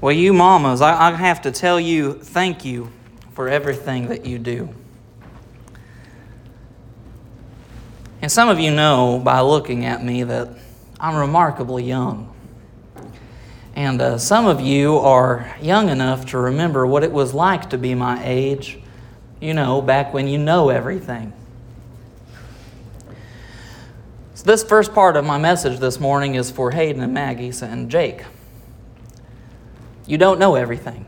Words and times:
Well, 0.00 0.12
you 0.12 0.32
mamas, 0.32 0.80
I, 0.80 1.08
I 1.08 1.12
have 1.12 1.42
to 1.42 1.50
tell 1.50 1.78
you 1.78 2.14
thank 2.14 2.64
you 2.64 2.90
for 3.34 3.50
everything 3.50 4.08
that 4.08 4.24
you 4.24 4.38
do. 4.38 4.70
And 8.22 8.32
some 8.32 8.48
of 8.48 8.58
you 8.58 8.70
know 8.70 9.20
by 9.22 9.40
looking 9.40 9.84
at 9.84 10.02
me 10.02 10.22
that 10.22 10.48
I'm 10.98 11.16
remarkably 11.16 11.84
young. 11.84 12.34
And 13.74 14.00
uh, 14.00 14.16
some 14.16 14.46
of 14.46 14.62
you 14.62 14.96
are 14.96 15.54
young 15.60 15.90
enough 15.90 16.26
to 16.26 16.38
remember 16.38 16.86
what 16.86 17.02
it 17.04 17.12
was 17.12 17.34
like 17.34 17.68
to 17.70 17.78
be 17.78 17.94
my 17.94 18.22
age, 18.24 18.78
you 19.38 19.52
know, 19.52 19.82
back 19.82 20.14
when 20.14 20.26
you 20.28 20.38
know 20.38 20.70
everything. 20.70 21.34
So, 24.34 24.44
this 24.44 24.64
first 24.64 24.94
part 24.94 25.16
of 25.16 25.26
my 25.26 25.36
message 25.36 25.78
this 25.78 26.00
morning 26.00 26.36
is 26.36 26.50
for 26.50 26.70
Hayden 26.70 27.02
and 27.02 27.12
Maggie 27.12 27.52
and 27.60 27.90
Jake. 27.90 28.24
You 30.10 30.18
don't 30.18 30.40
know 30.40 30.56
everything. 30.56 31.06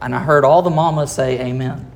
And 0.00 0.14
I 0.14 0.20
heard 0.20 0.44
all 0.44 0.62
the 0.62 0.70
mamas 0.70 1.10
say 1.10 1.40
amen. 1.40 1.90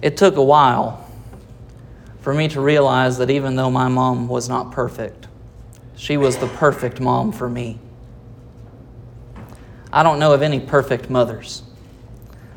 It 0.00 0.16
took 0.16 0.36
a 0.36 0.44
while 0.44 1.04
for 2.20 2.32
me 2.32 2.46
to 2.50 2.60
realize 2.60 3.18
that 3.18 3.28
even 3.28 3.56
though 3.56 3.72
my 3.72 3.88
mom 3.88 4.28
was 4.28 4.48
not 4.48 4.70
perfect, 4.70 5.26
she 5.96 6.16
was 6.16 6.36
the 6.36 6.46
perfect 6.46 7.00
mom 7.00 7.32
for 7.32 7.48
me. 7.48 7.80
I 9.92 10.04
don't 10.04 10.20
know 10.20 10.32
of 10.32 10.42
any 10.42 10.60
perfect 10.60 11.10
mothers. 11.10 11.64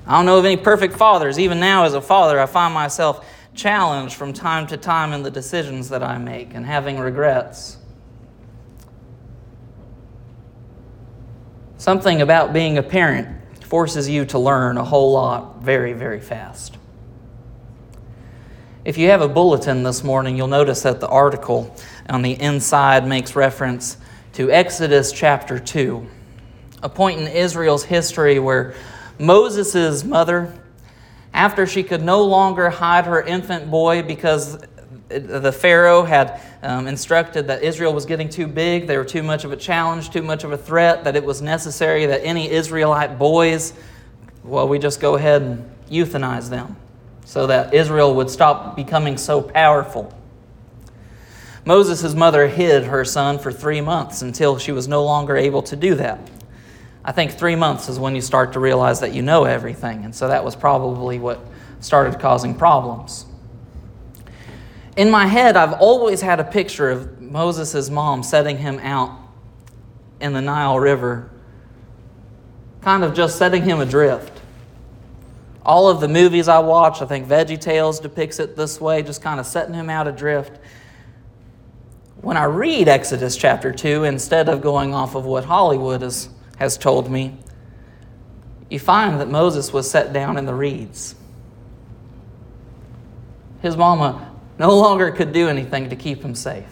I 0.05 0.16
don't 0.16 0.27
know 0.27 0.38
of 0.38 0.45
any 0.45 0.58
perfect 0.58 0.95
fathers. 0.95 1.39
Even 1.39 1.59
now, 1.59 1.86
as 1.86 1.95
a 1.95 2.02
father, 2.02 2.39
I 2.39 2.45
find 2.45 2.72
myself 2.72 3.25
challenged 3.59 4.15
from 4.15 4.31
time 4.31 4.65
to 4.67 4.77
time 4.77 5.11
in 5.11 5.21
the 5.21 5.31
decisions 5.31 5.89
that 5.89 6.01
I 6.01 6.17
make 6.17 6.53
and 6.53 6.65
having 6.65 6.97
regrets. 6.97 7.77
Something 11.77 12.21
about 12.21 12.53
being 12.53 12.77
a 12.77 12.83
parent 12.83 13.27
forces 13.66 14.09
you 14.09 14.25
to 14.25 14.39
learn 14.39 14.77
a 14.77 14.83
whole 14.83 15.11
lot 15.11 15.61
very, 15.61 15.93
very 15.93 16.19
fast. 16.19 16.77
If 18.85 18.97
you 18.97 19.09
have 19.09 19.21
a 19.21 19.27
bulletin 19.27 19.83
this 19.83 20.03
morning, 20.03 20.38
you'll 20.38 20.47
notice 20.47 20.81
that 20.83 20.99
the 20.99 21.07
article 21.07 21.75
on 22.09 22.21
the 22.21 22.39
inside 22.41 23.05
makes 23.05 23.35
reference 23.35 23.97
to 24.33 24.49
Exodus 24.49 25.11
chapter 25.11 25.59
2, 25.59 26.07
a 26.81 26.89
point 26.89 27.19
in 27.19 27.27
Israel's 27.27 27.83
history 27.83 28.39
where 28.39 28.73
Moses' 29.19 30.03
mother, 30.03 30.53
after 31.33 31.67
she 31.67 31.83
could 31.83 32.02
no 32.02 32.23
longer 32.23 32.69
hide 32.69 33.05
her 33.05 33.22
infant 33.22 33.69
boy 33.69 34.02
because 34.02 34.59
the 35.09 35.52
Pharaoh 35.52 36.03
had 36.03 36.39
um, 36.61 36.88
instructed 36.88 37.47
that 37.47 37.63
Israel 37.63 37.94
was 37.94 38.05
getting 38.05 38.30
too 38.30 38.47
big, 38.47 38.88
they 38.88 38.97
were 38.97 39.05
too 39.05 39.23
much 39.23 39.44
of 39.44 39.52
a 39.52 39.57
challenge, 39.57 40.11
too 40.11 40.22
much 40.22 40.44
of 40.44 40.52
a 40.52 40.57
threat, 40.57 41.03
that 41.03 41.16
it 41.16 41.23
was 41.23 41.41
necessary 41.41 42.05
that 42.05 42.23
any 42.23 42.50
Israelite 42.50 43.17
boys, 43.17 43.73
well, 44.44 44.67
we 44.67 44.77
just 44.77 45.00
go 45.00 45.16
ahead 45.16 45.41
and 45.41 45.69
euthanize 45.89 46.50
them 46.50 46.75
so 47.25 47.47
that 47.47 47.73
Israel 47.73 48.13
would 48.16 48.30
stop 48.30 48.75
becoming 48.75 49.17
so 49.17 49.41
powerful. 49.41 50.13
Moses' 51.66 52.16
mother 52.16 52.47
hid 52.47 52.85
her 52.85 53.05
son 53.05 53.38
for 53.38 53.52
three 53.52 53.81
months 53.81 54.22
until 54.22 54.57
she 54.57 54.72
was 54.72 54.88
no 54.88 55.03
longer 55.03 55.38
able 55.38 55.61
to 55.63 55.75
do 55.75 55.95
that. 55.95 56.19
I 57.09 57.11
think 57.11 57.31
three 57.31 57.55
months 57.55 57.89
is 57.89 57.97
when 57.97 58.13
you 58.13 58.21
start 58.21 58.53
to 58.53 58.59
realize 58.59 58.99
that 58.99 59.13
you 59.13 59.23
know 59.23 59.45
everything, 59.45 60.05
and 60.05 60.13
so 60.13 60.27
that 60.27 60.45
was 60.45 60.55
probably 60.55 61.17
what 61.17 61.39
started 61.79 62.19
causing 62.19 62.53
problems. 62.53 63.25
In 64.95 65.09
my 65.09 65.25
head, 65.25 65.57
I've 65.57 65.73
always 65.73 66.21
had 66.21 66.39
a 66.39 66.43
picture 66.43 66.89
of 66.89 67.19
Moses' 67.19 67.89
mom 67.89 68.21
setting 68.21 68.57
him 68.57 68.79
out 68.79 69.17
in 70.21 70.33
the 70.33 70.41
Nile 70.41 70.79
River, 70.79 71.31
kind 72.81 73.03
of 73.03 73.13
just 73.13 73.38
setting 73.38 73.63
him 73.63 73.79
adrift 73.79 74.39
all 75.69 75.88
of 75.88 76.01
the 76.01 76.07
movies 76.07 76.47
I 76.47 76.57
watch, 76.57 77.00
I 77.01 77.05
think 77.05 77.28
Veggie 77.28 77.59
Tales 77.59 78.00
depicts 78.00 78.39
it 78.39 78.55
this 78.55 78.81
way, 78.81 79.03
just 79.03 79.22
kind 79.22 79.39
of 79.39 79.45
setting 79.45 79.75
him 79.75 79.88
out 79.88 80.07
adrift. 80.07 80.59
When 82.22 82.38
I 82.38 82.45
read 82.45 82.88
Exodus 82.88 83.38
chapter 83.38 83.72
2, 83.72 84.05
instead 84.05 84.50
of 84.50 84.61
going 84.61 84.95
off 84.95 85.13
of 85.13 85.25
what 85.25 85.45
Hollywood 85.45 86.01
has, 86.01 86.29
has 86.59 86.78
told 86.78 87.09
me, 87.09 87.38
you 88.70 88.80
find 88.80 89.20
that 89.20 89.30
Moses 89.30 89.74
was 89.74 89.90
set 89.90 90.14
down 90.14 90.38
in 90.38 90.46
the 90.46 90.53
reeds. 90.53 91.16
His 93.62 93.75
mama 93.75 94.31
no 94.59 94.78
longer 94.78 95.09
could 95.12 95.31
do 95.31 95.47
anything 95.47 95.90
to 95.90 95.96
keep 95.96 96.22
him 96.22 96.36
safe. 96.36 96.68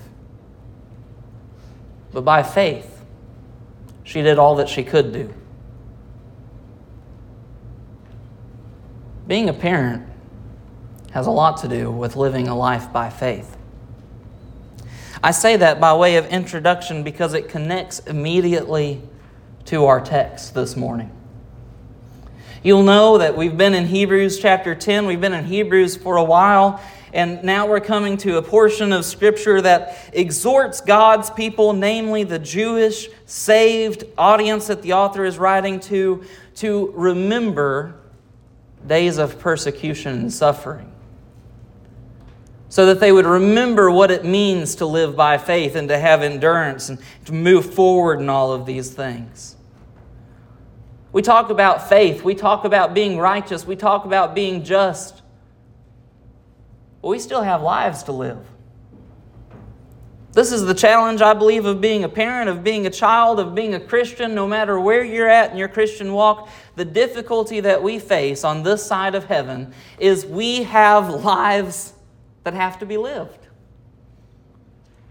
But 2.12 2.22
by 2.22 2.44
faith, 2.44 3.04
she 4.04 4.22
did 4.22 4.38
all 4.38 4.56
that 4.56 4.70
she 4.70 4.84
could 4.84 5.12
do. 5.12 5.34
Being 9.26 9.50
a 9.50 9.54
parent 9.54 10.08
has 11.12 11.28
a 11.28 11.32
lot 11.32 11.58
to 11.58 11.68
do 11.68 11.92
with 11.92 12.16
living 12.16 12.48
a 12.48 12.56
life 12.56 12.92
by 12.92 13.10
faith. 13.10 13.58
I 15.24 15.32
say 15.32 15.58
that 15.58 15.80
by 15.80 15.94
way 15.94 16.18
of 16.18 16.26
introduction 16.28 17.04
because 17.04 17.34
it 17.34 17.50
connects 17.50 18.00
immediately 18.00 19.02
to 19.68 19.84
our 19.86 20.00
text 20.00 20.54
this 20.54 20.78
morning. 20.78 21.12
You'll 22.64 22.84
know 22.84 23.18
that 23.18 23.36
we've 23.36 23.58
been 23.58 23.74
in 23.74 23.86
Hebrews 23.86 24.40
chapter 24.40 24.74
10, 24.74 25.06
we've 25.06 25.20
been 25.20 25.34
in 25.34 25.44
Hebrews 25.44 25.98
for 25.98 26.16
a 26.16 26.24
while, 26.24 26.82
and 27.12 27.44
now 27.44 27.68
we're 27.68 27.82
coming 27.82 28.16
to 28.18 28.38
a 28.38 28.42
portion 28.42 28.94
of 28.94 29.04
Scripture 29.04 29.62
that 29.62 30.10
exhorts 30.14 30.80
God's 30.80 31.30
people, 31.30 31.74
namely 31.74 32.24
the 32.24 32.40
Jewish 32.40 33.10
saved 33.26 34.06
audience 34.18 34.68
that 34.68 34.84
the 34.84 34.94
author 34.94 35.26
is 35.26 35.38
writing 35.38 35.82
to, 35.82 36.24
to 36.56 36.94
remember 36.96 37.96
days 38.86 39.18
of 39.18 39.38
persecution 39.38 40.14
and 40.14 40.34
suffering, 40.34 40.90
so 42.70 42.86
that 42.86 43.02
they 43.02 43.12
would 43.12 43.26
remember 43.26 43.92
what 43.92 44.12
it 44.12 44.24
means 44.24 44.76
to 44.76 44.86
live 44.86 45.18
by 45.18 45.38
faith 45.38 45.76
and 45.76 45.90
to 45.90 46.00
have 46.00 46.22
endurance 46.22 46.88
and 46.88 47.00
to 47.26 47.34
move 47.34 47.74
forward 47.74 48.22
in 48.22 48.30
all 48.30 48.54
of 48.54 48.66
these 48.66 48.92
things. 48.92 49.57
We 51.12 51.22
talk 51.22 51.50
about 51.50 51.88
faith, 51.90 52.24
we 52.24 52.36
talk 52.36 52.66
about 52.66 52.94
being 52.94 53.18
righteous, 53.18 53.66
we 53.66 53.76
talk 53.76 54.06
about 54.06 54.36
being 54.36 54.64
just, 54.64 55.22
but 57.02 57.08
we 57.08 57.20
still 57.20 57.42
have 57.42 57.62
lives 57.62 58.04
to 58.04 58.12
live. 58.12 58.46
This 60.34 60.52
is 60.52 60.66
the 60.66 60.76
challenge, 60.76 61.22
I 61.22 61.34
believe, 61.34 61.66
of 61.66 61.82
being 61.82 62.04
a 62.04 62.10
parent, 62.10 62.48
of 62.48 62.64
being 62.64 62.86
a 62.86 62.92
child, 62.92 63.40
of 63.40 63.56
being 63.56 63.74
a 63.74 63.80
Christian, 63.80 64.36
no 64.36 64.46
matter 64.46 64.80
where 64.80 65.04
you're 65.04 65.28
at 65.28 65.52
in 65.52 65.58
your 65.58 65.68
Christian 65.68 66.14
walk. 66.14 66.50
The 66.76 66.86
difficulty 66.86 67.60
that 67.62 67.82
we 67.82 67.98
face 67.98 68.44
on 68.44 68.62
this 68.62 68.86
side 68.86 69.16
of 69.16 69.26
heaven 69.26 69.74
is 69.98 70.28
we 70.28 70.62
have 70.62 71.10
lives 71.24 71.94
that 72.44 72.54
have 72.54 72.78
to 72.80 72.86
be 72.86 72.98
lived. 72.98 73.47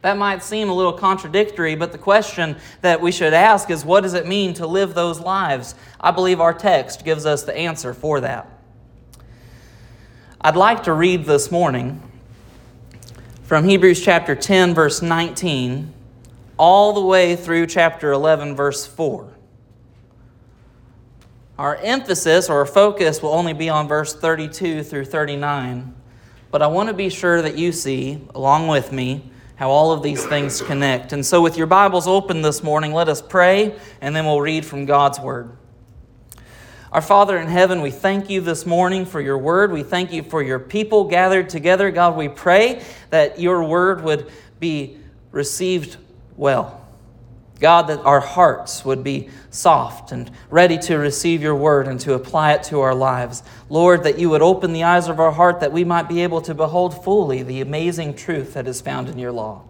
That 0.02 0.16
might 0.16 0.42
seem 0.42 0.68
a 0.68 0.74
little 0.74 0.92
contradictory, 0.92 1.74
but 1.74 1.92
the 1.92 1.98
question 1.98 2.56
that 2.80 3.00
we 3.00 3.10
should 3.10 3.32
ask 3.32 3.70
is 3.70 3.84
what 3.84 4.02
does 4.02 4.14
it 4.14 4.26
mean 4.26 4.54
to 4.54 4.66
live 4.66 4.94
those 4.94 5.20
lives? 5.20 5.74
I 6.00 6.10
believe 6.10 6.40
our 6.40 6.54
text 6.54 7.04
gives 7.04 7.26
us 7.26 7.42
the 7.42 7.56
answer 7.56 7.92
for 7.92 8.20
that. 8.20 8.48
I'd 10.40 10.56
like 10.56 10.84
to 10.84 10.92
read 10.92 11.24
this 11.24 11.50
morning 11.50 12.02
from 13.42 13.64
Hebrews 13.68 14.04
chapter 14.04 14.34
10, 14.34 14.74
verse 14.74 15.02
19, 15.02 15.92
all 16.58 16.92
the 16.92 17.00
way 17.00 17.34
through 17.34 17.66
chapter 17.66 18.12
11, 18.12 18.54
verse 18.54 18.86
4. 18.86 19.32
Our 21.58 21.76
emphasis 21.76 22.50
or 22.50 22.66
focus 22.66 23.22
will 23.22 23.30
only 23.30 23.54
be 23.54 23.70
on 23.70 23.88
verse 23.88 24.14
32 24.14 24.82
through 24.82 25.06
39, 25.06 25.94
but 26.50 26.60
I 26.60 26.66
want 26.66 26.90
to 26.90 26.94
be 26.94 27.08
sure 27.08 27.40
that 27.40 27.56
you 27.56 27.72
see, 27.72 28.20
along 28.34 28.68
with 28.68 28.92
me, 28.92 29.30
how 29.56 29.70
all 29.70 29.92
of 29.92 30.02
these 30.02 30.24
things 30.24 30.62
connect. 30.62 31.12
And 31.12 31.24
so, 31.24 31.42
with 31.42 31.56
your 31.56 31.66
Bibles 31.66 32.06
open 32.06 32.42
this 32.42 32.62
morning, 32.62 32.92
let 32.92 33.08
us 33.08 33.20
pray, 33.20 33.74
and 34.00 34.14
then 34.14 34.26
we'll 34.26 34.40
read 34.40 34.64
from 34.64 34.84
God's 34.84 35.18
Word. 35.18 35.56
Our 36.92 37.02
Father 37.02 37.36
in 37.36 37.48
heaven, 37.48 37.82
we 37.82 37.90
thank 37.90 38.30
you 38.30 38.40
this 38.40 38.64
morning 38.64 39.04
for 39.04 39.20
your 39.20 39.36
word. 39.36 39.72
We 39.72 39.82
thank 39.82 40.12
you 40.12 40.22
for 40.22 40.42
your 40.42 40.58
people 40.58 41.04
gathered 41.04 41.50
together. 41.50 41.90
God, 41.90 42.16
we 42.16 42.28
pray 42.28 42.82
that 43.10 43.40
your 43.40 43.64
word 43.64 44.02
would 44.04 44.30
be 44.60 44.96
received 45.30 45.96
well. 46.36 46.85
God, 47.58 47.86
that 47.88 48.00
our 48.00 48.20
hearts 48.20 48.84
would 48.84 49.02
be 49.02 49.30
soft 49.50 50.12
and 50.12 50.30
ready 50.50 50.76
to 50.78 50.96
receive 50.98 51.40
your 51.40 51.54
word 51.54 51.88
and 51.88 51.98
to 52.00 52.12
apply 52.12 52.52
it 52.52 52.62
to 52.64 52.80
our 52.80 52.94
lives. 52.94 53.42
Lord, 53.70 54.02
that 54.04 54.18
you 54.18 54.28
would 54.30 54.42
open 54.42 54.74
the 54.74 54.84
eyes 54.84 55.08
of 55.08 55.18
our 55.18 55.32
heart 55.32 55.60
that 55.60 55.72
we 55.72 55.82
might 55.82 56.08
be 56.08 56.22
able 56.22 56.42
to 56.42 56.54
behold 56.54 57.02
fully 57.02 57.42
the 57.42 57.62
amazing 57.62 58.14
truth 58.14 58.54
that 58.54 58.66
is 58.66 58.82
found 58.82 59.08
in 59.08 59.18
your 59.18 59.32
law. 59.32 59.62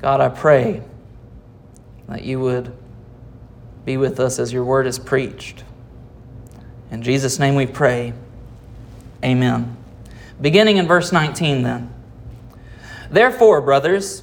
God, 0.00 0.20
I 0.20 0.28
pray 0.28 0.82
that 2.08 2.22
you 2.22 2.38
would 2.40 2.72
be 3.84 3.96
with 3.96 4.20
us 4.20 4.38
as 4.38 4.52
your 4.52 4.64
word 4.64 4.86
is 4.86 4.98
preached. 4.98 5.64
In 6.92 7.02
Jesus' 7.02 7.38
name 7.38 7.56
we 7.56 7.66
pray. 7.66 8.12
Amen. 9.24 9.76
Beginning 10.40 10.76
in 10.76 10.86
verse 10.86 11.12
19, 11.12 11.62
then. 11.62 11.92
Therefore, 13.10 13.60
brothers, 13.60 14.22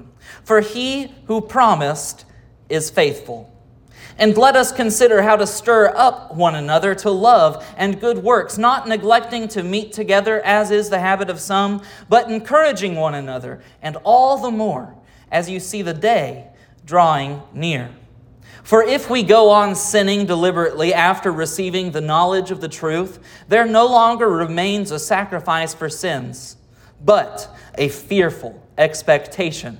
for 0.43 0.61
he 0.61 1.13
who 1.25 1.41
promised 1.41 2.25
is 2.69 2.89
faithful. 2.89 3.51
And 4.17 4.37
let 4.37 4.55
us 4.55 4.71
consider 4.71 5.21
how 5.21 5.35
to 5.35 5.47
stir 5.47 5.93
up 5.95 6.35
one 6.35 6.55
another 6.55 6.93
to 6.95 7.09
love 7.09 7.65
and 7.77 7.99
good 7.99 8.19
works, 8.19 8.57
not 8.57 8.87
neglecting 8.87 9.47
to 9.49 9.63
meet 9.63 9.93
together 9.93 10.41
as 10.41 10.69
is 10.69 10.89
the 10.89 10.99
habit 10.99 11.29
of 11.29 11.39
some, 11.39 11.81
but 12.09 12.29
encouraging 12.29 12.95
one 12.95 13.15
another, 13.15 13.61
and 13.81 13.97
all 14.03 14.37
the 14.37 14.51
more 14.51 14.95
as 15.31 15.49
you 15.49 15.59
see 15.59 15.81
the 15.81 15.93
day 15.93 16.47
drawing 16.85 17.41
near. 17.53 17.89
For 18.63 18.83
if 18.83 19.09
we 19.09 19.23
go 19.23 19.49
on 19.49 19.75
sinning 19.75 20.27
deliberately 20.27 20.93
after 20.93 21.31
receiving 21.31 21.91
the 21.91 22.01
knowledge 22.01 22.51
of 22.51 22.61
the 22.61 22.67
truth, 22.67 23.17
there 23.47 23.65
no 23.65 23.87
longer 23.87 24.29
remains 24.29 24.91
a 24.91 24.99
sacrifice 24.99 25.73
for 25.73 25.89
sins, 25.89 26.57
but 27.03 27.55
a 27.75 27.87
fearful 27.87 28.61
expectation 28.77 29.79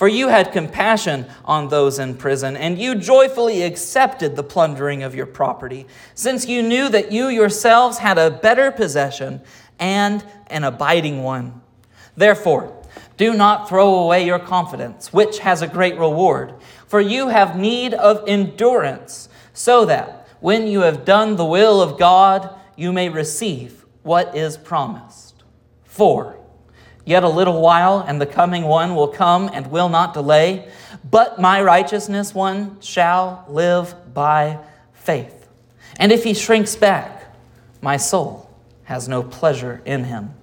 For 0.00 0.08
you 0.08 0.28
had 0.28 0.52
compassion 0.52 1.26
on 1.44 1.68
those 1.68 1.98
in 1.98 2.14
prison, 2.14 2.56
and 2.56 2.78
you 2.78 2.94
joyfully 2.94 3.60
accepted 3.64 4.34
the 4.34 4.42
plundering 4.42 5.02
of 5.02 5.14
your 5.14 5.26
property, 5.26 5.86
since 6.14 6.48
you 6.48 6.62
knew 6.62 6.88
that 6.88 7.12
you 7.12 7.28
yourselves 7.28 7.98
had 7.98 8.16
a 8.16 8.30
better 8.30 8.70
possession 8.70 9.42
and 9.78 10.24
an 10.46 10.64
abiding 10.64 11.22
one. 11.22 11.60
Therefore, 12.16 12.74
do 13.18 13.34
not 13.34 13.68
throw 13.68 13.96
away 13.96 14.24
your 14.24 14.38
confidence, 14.38 15.12
which 15.12 15.40
has 15.40 15.60
a 15.60 15.68
great 15.68 15.98
reward, 15.98 16.54
for 16.86 17.02
you 17.02 17.28
have 17.28 17.58
need 17.58 17.92
of 17.92 18.26
endurance, 18.26 19.28
so 19.52 19.84
that 19.84 20.26
when 20.40 20.66
you 20.66 20.80
have 20.80 21.04
done 21.04 21.36
the 21.36 21.44
will 21.44 21.82
of 21.82 21.98
God, 21.98 22.58
you 22.74 22.90
may 22.90 23.10
receive 23.10 23.84
what 24.02 24.34
is 24.34 24.56
promised. 24.56 25.42
4. 25.84 26.39
Yet 27.10 27.24
a 27.24 27.28
little 27.28 27.60
while, 27.60 28.04
and 28.06 28.20
the 28.20 28.24
coming 28.24 28.62
one 28.62 28.94
will 28.94 29.08
come 29.08 29.50
and 29.52 29.66
will 29.72 29.88
not 29.88 30.14
delay. 30.14 30.68
But 31.10 31.40
my 31.40 31.60
righteousness 31.60 32.32
one 32.32 32.80
shall 32.80 33.44
live 33.48 33.96
by 34.14 34.60
faith. 34.92 35.48
And 35.96 36.12
if 36.12 36.22
he 36.22 36.34
shrinks 36.34 36.76
back, 36.76 37.34
my 37.82 37.96
soul 37.96 38.48
has 38.84 39.08
no 39.08 39.24
pleasure 39.24 39.82
in 39.84 40.04
him. 40.04 40.34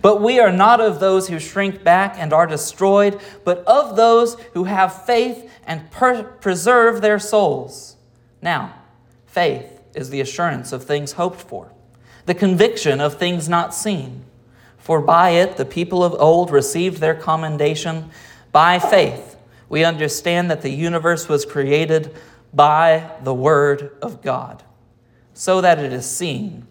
But 0.00 0.22
we 0.22 0.38
are 0.38 0.52
not 0.52 0.80
of 0.80 1.00
those 1.00 1.26
who 1.26 1.40
shrink 1.40 1.82
back 1.82 2.14
and 2.16 2.32
are 2.32 2.46
destroyed, 2.46 3.20
but 3.42 3.64
of 3.66 3.96
those 3.96 4.36
who 4.52 4.62
have 4.62 5.06
faith 5.06 5.50
and 5.66 5.90
per- 5.90 6.22
preserve 6.22 7.00
their 7.00 7.18
souls. 7.18 7.96
Now, 8.40 8.76
faith 9.26 9.80
is 9.92 10.10
the 10.10 10.20
assurance 10.20 10.70
of 10.70 10.84
things 10.84 11.14
hoped 11.14 11.40
for, 11.40 11.72
the 12.26 12.34
conviction 12.34 13.00
of 13.00 13.18
things 13.18 13.48
not 13.48 13.74
seen. 13.74 14.22
For 14.86 15.00
by 15.00 15.30
it 15.30 15.56
the 15.56 15.64
people 15.64 16.04
of 16.04 16.14
old 16.14 16.52
received 16.52 16.98
their 16.98 17.16
commendation. 17.16 18.08
By 18.52 18.78
faith, 18.78 19.36
we 19.68 19.82
understand 19.82 20.48
that 20.52 20.62
the 20.62 20.70
universe 20.70 21.28
was 21.28 21.44
created 21.44 22.14
by 22.54 23.10
the 23.24 23.34
Word 23.34 23.96
of 24.00 24.22
God, 24.22 24.62
so 25.34 25.60
that 25.60 25.80
it 25.80 25.92
is 25.92 26.08
seen, 26.08 26.68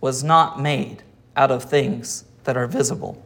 was 0.00 0.24
not 0.24 0.58
made 0.58 1.02
out 1.36 1.50
of 1.50 1.64
things 1.64 2.24
that 2.44 2.56
are 2.56 2.66
visible. 2.66 3.22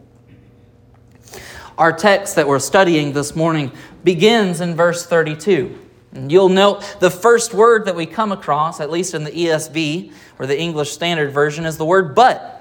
Our 1.78 1.92
text 1.92 2.34
that 2.34 2.48
we're 2.48 2.58
studying 2.58 3.12
this 3.12 3.36
morning 3.36 3.70
begins 4.02 4.60
in 4.60 4.74
verse 4.74 5.06
32. 5.06 5.78
And 6.14 6.32
you'll 6.32 6.48
note 6.48 6.96
the 6.98 7.12
first 7.12 7.54
word 7.54 7.84
that 7.84 7.94
we 7.94 8.06
come 8.06 8.32
across, 8.32 8.80
at 8.80 8.90
least 8.90 9.14
in 9.14 9.22
the 9.22 9.30
ESV 9.30 10.12
or 10.40 10.48
the 10.48 10.58
English 10.58 10.90
Standard 10.90 11.30
Version, 11.30 11.64
is 11.64 11.76
the 11.76 11.84
word 11.84 12.16
but. 12.16 12.56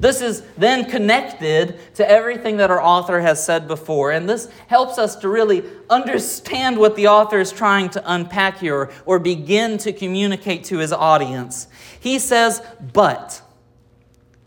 This 0.00 0.20
is 0.20 0.42
then 0.56 0.90
connected 0.90 1.78
to 1.94 2.08
everything 2.08 2.56
that 2.56 2.70
our 2.70 2.82
author 2.82 3.20
has 3.20 3.44
said 3.44 3.68
before. 3.68 4.10
And 4.10 4.28
this 4.28 4.48
helps 4.66 4.98
us 4.98 5.16
to 5.16 5.28
really 5.28 5.62
understand 5.88 6.76
what 6.78 6.96
the 6.96 7.06
author 7.06 7.38
is 7.38 7.52
trying 7.52 7.90
to 7.90 8.02
unpack 8.12 8.58
here 8.58 8.90
or 9.06 9.18
begin 9.18 9.78
to 9.78 9.92
communicate 9.92 10.64
to 10.64 10.78
his 10.78 10.92
audience. 10.92 11.68
He 12.00 12.18
says, 12.18 12.62
but. 12.92 13.40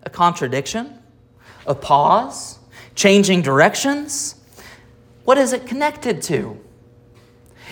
A 0.04 0.10
contradiction? 0.10 1.00
A 1.66 1.76
pause? 1.76 2.60
Changing 2.96 3.42
directions? 3.42 4.36
What 5.24 5.38
is 5.38 5.54
it 5.54 5.66
connected 5.66 6.22
to? 6.24 6.60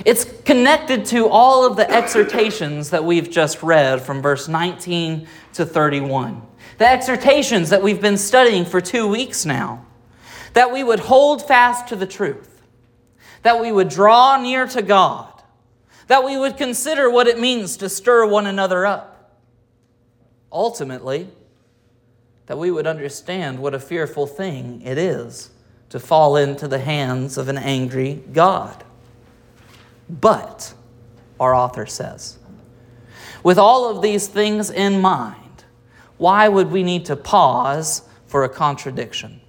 It's 0.03 0.25
connected 0.43 1.05
to 1.05 1.27
all 1.29 1.65
of 1.65 1.77
the 1.77 1.89
exhortations 1.89 2.89
that 2.89 3.03
we've 3.03 3.29
just 3.29 3.63
read 3.63 4.01
from 4.01 4.21
verse 4.21 4.47
19 4.47 5.27
to 5.53 5.65
31 5.65 6.41
the 6.77 6.87
exhortations 6.87 7.69
that 7.69 7.81
we've 7.81 8.01
been 8.01 8.17
studying 8.17 8.65
for 8.65 8.81
two 8.81 9.07
weeks 9.07 9.45
now, 9.45 9.85
that 10.53 10.71
we 10.71 10.83
would 10.83 10.99
hold 10.99 11.45
fast 11.47 11.87
to 11.89 11.95
the 11.95 12.05
truth, 12.05 12.61
that 13.43 13.59
we 13.59 13.71
would 13.71 13.89
draw 13.89 14.41
near 14.41 14.67
to 14.67 14.81
God, 14.81 15.31
that 16.07 16.23
we 16.23 16.37
would 16.37 16.57
consider 16.57 17.09
what 17.09 17.27
it 17.27 17.39
means 17.39 17.77
to 17.77 17.89
stir 17.89 18.25
one 18.25 18.45
another 18.45 18.85
up. 18.85 19.39
Ultimately, 20.51 21.29
that 22.47 22.57
we 22.57 22.71
would 22.71 22.87
understand 22.87 23.59
what 23.59 23.73
a 23.73 23.79
fearful 23.79 24.27
thing 24.27 24.81
it 24.81 24.97
is 24.97 25.49
to 25.89 25.99
fall 25.99 26.35
into 26.35 26.67
the 26.67 26.79
hands 26.79 27.37
of 27.37 27.47
an 27.47 27.57
angry 27.57 28.23
God. 28.33 28.83
But, 30.09 30.74
our 31.39 31.55
author 31.55 31.85
says, 31.85 32.38
with 33.43 33.57
all 33.57 33.89
of 33.89 34.01
these 34.01 34.27
things 34.27 34.69
in 34.69 35.01
mind, 35.01 35.63
why 36.17 36.47
would 36.47 36.71
we 36.71 36.83
need 36.83 37.05
to 37.05 37.15
pause 37.15 38.03
for 38.27 38.43
a 38.43 38.50
contradiction? 38.50 39.41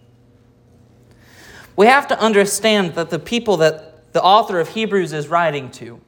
We 1.77 1.87
have 1.87 2.09
to 2.09 2.21
understand 2.21 2.95
that 2.95 3.11
the 3.11 3.19
people 3.19 3.59
that 3.59 4.13
the 4.13 4.23
author 4.23 4.61
of 4.61 4.71
Hebrews 4.71 5.13
is 5.13 5.29
writing 5.29 5.71
to 5.73 6.01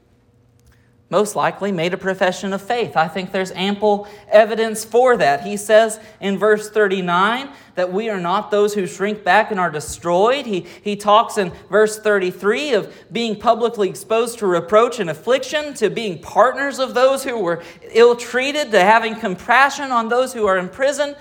most 1.10 1.34
likely 1.34 1.72
made 1.72 1.94
a 1.94 1.98
profession 1.98 2.52
of 2.52 2.60
faith. 2.60 2.96
I 2.96 3.08
think 3.08 3.32
there's 3.32 3.50
ample 3.52 4.06
evidence 4.28 4.84
for 4.84 5.16
that. 5.16 5.42
He 5.42 5.56
says 5.56 5.98
in 6.20 6.36
verse 6.36 6.68
39 6.68 7.50
that 7.76 7.90
we 7.90 8.10
are 8.10 8.20
not 8.20 8.50
those 8.50 8.74
who 8.74 8.86
shrink 8.86 9.24
back 9.24 9.50
and 9.50 9.58
are 9.58 9.70
destroyed. 9.70 10.44
He, 10.44 10.66
he 10.82 10.96
talks 10.96 11.38
in 11.38 11.50
verse 11.70 11.98
33 11.98 12.74
of 12.74 12.94
being 13.10 13.40
publicly 13.40 13.88
exposed 13.88 14.38
to 14.40 14.46
reproach 14.46 15.00
and 15.00 15.08
affliction, 15.08 15.72
to 15.74 15.88
being 15.88 16.20
partners 16.20 16.78
of 16.78 16.92
those 16.92 17.24
who 17.24 17.38
were 17.38 17.62
ill 17.92 18.14
treated, 18.14 18.70
to 18.72 18.80
having 18.80 19.16
compassion 19.16 19.90
on 19.90 20.08
those 20.08 20.34
who 20.34 20.46
are 20.46 20.58
in 20.58 20.68
prison. 20.68 21.16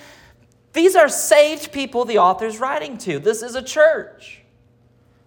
These 0.74 0.98
are 0.98 1.08
saved 1.08 1.72
people 1.72 2.04
the 2.04 2.18
author's 2.18 2.60
writing 2.60 2.98
to. 3.00 3.20
This 3.20 3.42
is 3.42 3.56
a 3.56 3.64
church. 3.64 4.42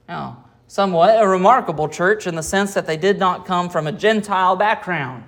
Now, 0.07 0.50
somewhat 0.71 1.21
a 1.21 1.27
remarkable 1.27 1.89
church 1.89 2.29
in 2.29 2.37
the 2.37 2.43
sense 2.45 2.75
that 2.75 2.87
they 2.87 2.97
did 2.97 3.19
not 3.19 3.45
come 3.45 3.69
from 3.69 3.89
a 3.89 3.93
Gentile 3.93 4.55
background. 4.55 5.25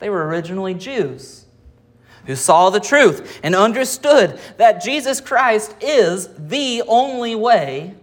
They 0.00 0.10
were 0.10 0.26
originally 0.26 0.74
Jews 0.74 1.46
who 2.26 2.34
saw 2.34 2.70
the 2.70 2.80
truth 2.80 3.38
and 3.44 3.54
understood 3.54 4.40
that 4.56 4.82
Jesus 4.82 5.20
Christ 5.20 5.76
is 5.80 6.28
the 6.36 6.82
only 6.88 7.36
way 7.36 7.94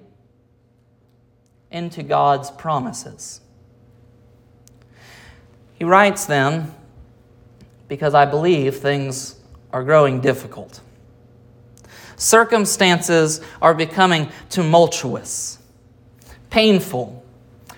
into 1.69 2.03
God's 2.03 2.51
promises. 2.51 3.41
He 5.73 5.83
writes 5.83 6.23
then, 6.23 6.73
because 7.89 8.13
I 8.13 8.23
believe 8.23 8.77
things 8.77 9.35
are 9.73 9.83
growing 9.83 10.21
difficult. 10.21 10.79
Circumstances 12.15 13.41
are 13.61 13.73
becoming 13.73 14.31
tumultuous, 14.49 15.59
painful. 16.55 17.21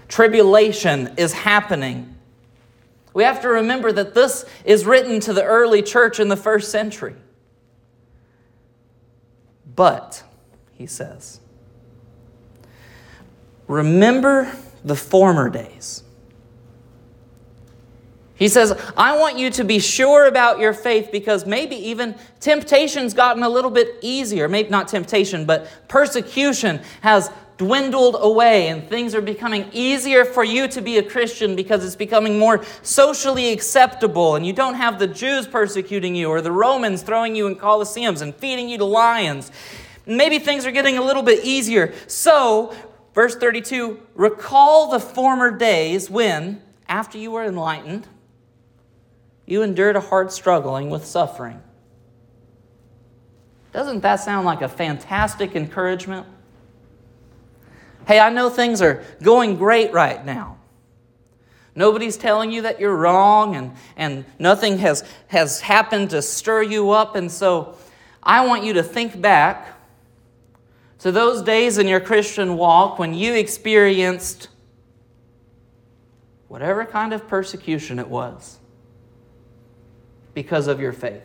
Tribulation 0.07 1.11
is 1.17 1.33
happening. 1.33 2.15
We 3.11 3.23
have 3.23 3.41
to 3.41 3.47
remember 3.47 3.91
that 3.91 4.13
this 4.13 4.45
is 4.65 4.85
written 4.85 5.19
to 5.21 5.33
the 5.33 5.43
early 5.43 5.81
church 5.81 6.19
in 6.19 6.27
the 6.27 6.37
first 6.37 6.69
century. 6.69 7.15
But, 9.75 10.21
he 10.73 10.85
says, 10.85 11.39
remember 13.67 14.55
the 14.85 14.95
former 14.95 15.49
days 15.49 16.03
he 18.37 18.47
says, 18.49 18.79
I 18.95 19.17
want 19.17 19.39
you 19.39 19.49
to 19.49 19.63
be 19.63 19.79
sure 19.79 20.27
about 20.27 20.59
your 20.59 20.71
faith 20.71 21.09
because 21.11 21.47
maybe 21.47 21.75
even 21.75 22.13
temptation's 22.39 23.15
gotten 23.15 23.41
a 23.41 23.49
little 23.49 23.71
bit 23.71 23.95
easier. 24.01 24.47
Maybe 24.47 24.69
not 24.69 24.87
temptation, 24.87 25.45
but 25.45 25.67
persecution 25.87 26.81
has 27.01 27.31
dwindled 27.57 28.15
away 28.19 28.67
and 28.67 28.87
things 28.87 29.15
are 29.15 29.21
becoming 29.21 29.67
easier 29.73 30.23
for 30.23 30.43
you 30.43 30.67
to 30.67 30.81
be 30.81 30.97
a 30.97 31.03
Christian 31.03 31.55
because 31.55 31.83
it's 31.83 31.95
becoming 31.95 32.37
more 32.37 32.63
socially 32.83 33.51
acceptable 33.51 34.35
and 34.35 34.45
you 34.45 34.53
don't 34.53 34.75
have 34.75 34.99
the 34.99 35.07
Jews 35.07 35.47
persecuting 35.47 36.15
you 36.15 36.29
or 36.29 36.41
the 36.41 36.51
Romans 36.51 37.01
throwing 37.01 37.35
you 37.35 37.47
in 37.47 37.55
colosseums 37.55 38.21
and 38.21 38.35
feeding 38.35 38.69
you 38.69 38.77
to 38.77 38.85
lions. 38.85 39.51
Maybe 40.05 40.39
things 40.39 40.65
are 40.65 40.71
getting 40.71 40.97
a 40.97 41.01
little 41.01 41.23
bit 41.23 41.43
easier. 41.43 41.93
So, 42.05 42.75
verse 43.13 43.35
32 43.35 43.99
recall 44.15 44.91
the 44.91 44.99
former 44.99 45.51
days 45.51 46.09
when, 46.09 46.61
after 46.87 47.17
you 47.17 47.31
were 47.31 47.43
enlightened, 47.43 48.07
you 49.45 49.63
endured 49.63 49.95
a 49.95 50.01
hard 50.01 50.31
struggling 50.31 50.89
with 50.89 51.05
suffering. 51.05 51.61
Doesn't 53.73 54.01
that 54.01 54.17
sound 54.17 54.45
like 54.45 54.61
a 54.61 54.69
fantastic 54.69 55.55
encouragement? 55.55 56.27
Hey, 58.07 58.19
I 58.19 58.29
know 58.29 58.49
things 58.49 58.81
are 58.81 59.03
going 59.21 59.57
great 59.57 59.91
right 59.91 60.25
now. 60.25 60.57
Nobody's 61.75 62.15
telling 62.15 62.51
you 62.51 62.61
that 62.61 62.79
you're 62.79 62.95
wrong 62.95 63.55
and, 63.55 63.73
and 63.97 64.23
nothing 64.39 64.77
has, 64.77 65.03
has 65.27 65.59
happened 65.59 66.11
to 66.11 66.21
stir 66.21 66.63
you 66.63 66.91
up. 66.91 67.17
And 67.17 67.29
so 67.29 67.77
I 68.23 68.45
want 68.47 68.63
you 68.63 68.73
to 68.73 68.83
think 68.83 69.19
back 69.19 69.77
to 70.99 71.11
those 71.11 71.43
days 71.43 71.77
in 71.77 71.87
your 71.87 71.99
Christian 71.99 72.55
walk 72.55 72.97
when 72.97 73.13
you 73.13 73.35
experienced 73.35 74.47
whatever 76.47 76.85
kind 76.85 77.11
of 77.11 77.27
persecution 77.27 77.99
it 77.99 78.07
was 78.07 78.57
because 80.33 80.67
of 80.67 80.79
your 80.79 80.93
faith? 80.93 81.23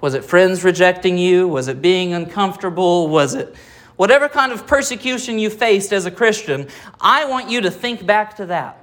Was 0.00 0.14
it 0.14 0.24
friends 0.24 0.64
rejecting 0.64 1.16
you? 1.16 1.46
Was 1.46 1.68
it 1.68 1.80
being 1.80 2.12
uncomfortable? 2.12 3.08
Was 3.08 3.34
it 3.34 3.54
whatever 3.96 4.28
kind 4.28 4.52
of 4.52 4.66
persecution 4.66 5.38
you 5.38 5.50
faced 5.50 5.92
as 5.92 6.06
a 6.06 6.10
Christian? 6.10 6.68
I 7.00 7.24
want 7.26 7.50
you 7.50 7.60
to 7.62 7.70
think 7.70 8.04
back 8.06 8.36
to 8.36 8.46
that. 8.46 8.78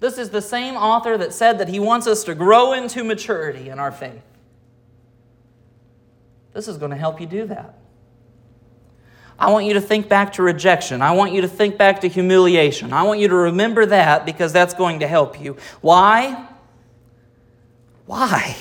This 0.00 0.16
is 0.16 0.30
the 0.30 0.42
same 0.42 0.74
author 0.74 1.18
that 1.18 1.34
said 1.34 1.58
that 1.58 1.68
he 1.68 1.78
wants 1.78 2.06
us 2.06 2.24
to 2.24 2.34
grow 2.34 2.72
into 2.72 3.04
maturity 3.04 3.68
in 3.68 3.78
our 3.78 3.92
faith. 3.92 4.22
This 6.52 6.68
is 6.68 6.78
going 6.78 6.90
to 6.90 6.96
help 6.96 7.20
you 7.20 7.26
do 7.26 7.46
that. 7.46 7.74
I 9.38 9.50
want 9.50 9.64
you 9.64 9.74
to 9.74 9.80
think 9.80 10.08
back 10.08 10.34
to 10.34 10.42
rejection. 10.42 11.00
I 11.00 11.12
want 11.12 11.32
you 11.32 11.40
to 11.40 11.48
think 11.48 11.78
back 11.78 12.02
to 12.02 12.08
humiliation. 12.08 12.92
I 12.92 13.04
want 13.04 13.20
you 13.20 13.28
to 13.28 13.34
remember 13.34 13.86
that 13.86 14.26
because 14.26 14.52
that's 14.52 14.74
going 14.74 15.00
to 15.00 15.06
help 15.06 15.40
you. 15.40 15.56
Why? 15.80 16.46
Why? 18.04 18.56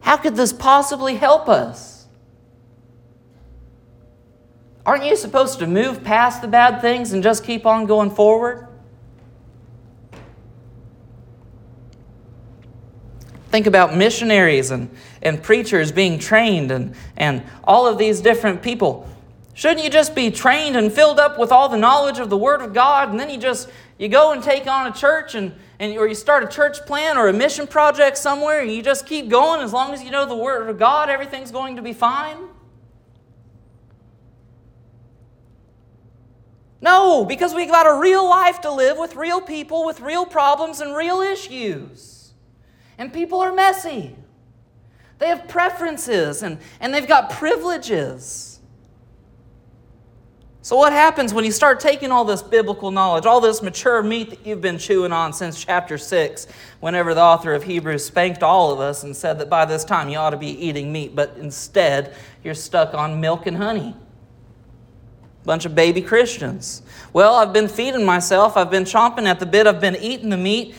How 0.00 0.16
could 0.16 0.36
this 0.36 0.52
possibly 0.52 1.16
help 1.16 1.48
us? 1.48 1.93
Aren't 4.86 5.04
you 5.04 5.16
supposed 5.16 5.58
to 5.60 5.66
move 5.66 6.04
past 6.04 6.42
the 6.42 6.48
bad 6.48 6.80
things 6.82 7.12
and 7.12 7.22
just 7.22 7.44
keep 7.44 7.64
on 7.64 7.86
going 7.86 8.10
forward? 8.10 8.68
Think 13.48 13.66
about 13.66 13.96
missionaries 13.96 14.70
and, 14.70 14.90
and 15.22 15.42
preachers 15.42 15.92
being 15.92 16.18
trained 16.18 16.70
and, 16.70 16.94
and 17.16 17.42
all 17.62 17.86
of 17.86 17.98
these 17.98 18.20
different 18.20 18.62
people. 18.62 19.08
Shouldn't 19.54 19.84
you 19.84 19.90
just 19.90 20.14
be 20.14 20.30
trained 20.32 20.76
and 20.76 20.92
filled 20.92 21.20
up 21.20 21.38
with 21.38 21.52
all 21.52 21.68
the 21.68 21.76
knowledge 21.76 22.18
of 22.18 22.28
the 22.28 22.36
Word 22.36 22.60
of 22.60 22.74
God 22.74 23.10
and 23.10 23.18
then 23.18 23.30
you 23.30 23.38
just 23.38 23.70
you 23.96 24.08
go 24.08 24.32
and 24.32 24.42
take 24.42 24.66
on 24.66 24.88
a 24.88 24.92
church 24.92 25.36
and, 25.36 25.54
and 25.78 25.96
or 25.96 26.08
you 26.08 26.16
start 26.16 26.42
a 26.42 26.48
church 26.48 26.84
plan 26.84 27.16
or 27.16 27.28
a 27.28 27.32
mission 27.32 27.68
project 27.68 28.18
somewhere 28.18 28.60
and 28.60 28.72
you 28.72 28.82
just 28.82 29.06
keep 29.06 29.28
going 29.28 29.60
as 29.60 29.72
long 29.72 29.94
as 29.94 30.02
you 30.02 30.10
know 30.10 30.26
the 30.26 30.36
word 30.36 30.68
of 30.68 30.76
God, 30.76 31.08
everything's 31.08 31.52
going 31.52 31.76
to 31.76 31.82
be 31.82 31.92
fine? 31.92 32.48
No, 36.84 37.24
because 37.24 37.54
we've 37.54 37.70
got 37.70 37.86
a 37.86 37.98
real 37.98 38.28
life 38.28 38.60
to 38.60 38.70
live 38.70 38.98
with 38.98 39.16
real 39.16 39.40
people 39.40 39.86
with 39.86 40.00
real 40.00 40.26
problems 40.26 40.82
and 40.82 40.94
real 40.94 41.22
issues. 41.22 42.34
And 42.98 43.10
people 43.10 43.40
are 43.40 43.54
messy. 43.54 44.14
They 45.18 45.28
have 45.28 45.48
preferences 45.48 46.42
and, 46.42 46.58
and 46.80 46.92
they've 46.92 47.08
got 47.08 47.30
privileges. 47.30 48.60
So, 50.60 50.76
what 50.76 50.92
happens 50.92 51.32
when 51.32 51.46
you 51.46 51.52
start 51.52 51.80
taking 51.80 52.12
all 52.12 52.26
this 52.26 52.42
biblical 52.42 52.90
knowledge, 52.90 53.24
all 53.24 53.40
this 53.40 53.62
mature 53.62 54.02
meat 54.02 54.28
that 54.28 54.46
you've 54.46 54.60
been 54.60 54.76
chewing 54.76 55.12
on 55.12 55.32
since 55.32 55.64
chapter 55.64 55.96
6, 55.96 56.46
whenever 56.80 57.14
the 57.14 57.22
author 57.22 57.54
of 57.54 57.62
Hebrews 57.62 58.04
spanked 58.04 58.42
all 58.42 58.70
of 58.70 58.80
us 58.80 59.04
and 59.04 59.16
said 59.16 59.38
that 59.38 59.48
by 59.48 59.64
this 59.64 59.84
time 59.84 60.10
you 60.10 60.18
ought 60.18 60.30
to 60.30 60.36
be 60.36 60.48
eating 60.48 60.92
meat, 60.92 61.16
but 61.16 61.34
instead 61.38 62.14
you're 62.42 62.52
stuck 62.52 62.92
on 62.92 63.22
milk 63.22 63.46
and 63.46 63.56
honey? 63.56 63.96
Bunch 65.44 65.66
of 65.66 65.74
baby 65.74 66.00
Christians. 66.00 66.82
Well, 67.12 67.34
I've 67.34 67.52
been 67.52 67.68
feeding 67.68 68.04
myself, 68.04 68.56
I've 68.56 68.70
been 68.70 68.84
chomping 68.84 69.26
at 69.26 69.40
the 69.40 69.46
bit, 69.46 69.66
I've 69.66 69.80
been 69.80 69.96
eating 69.96 70.30
the 70.30 70.38
meat, 70.38 70.74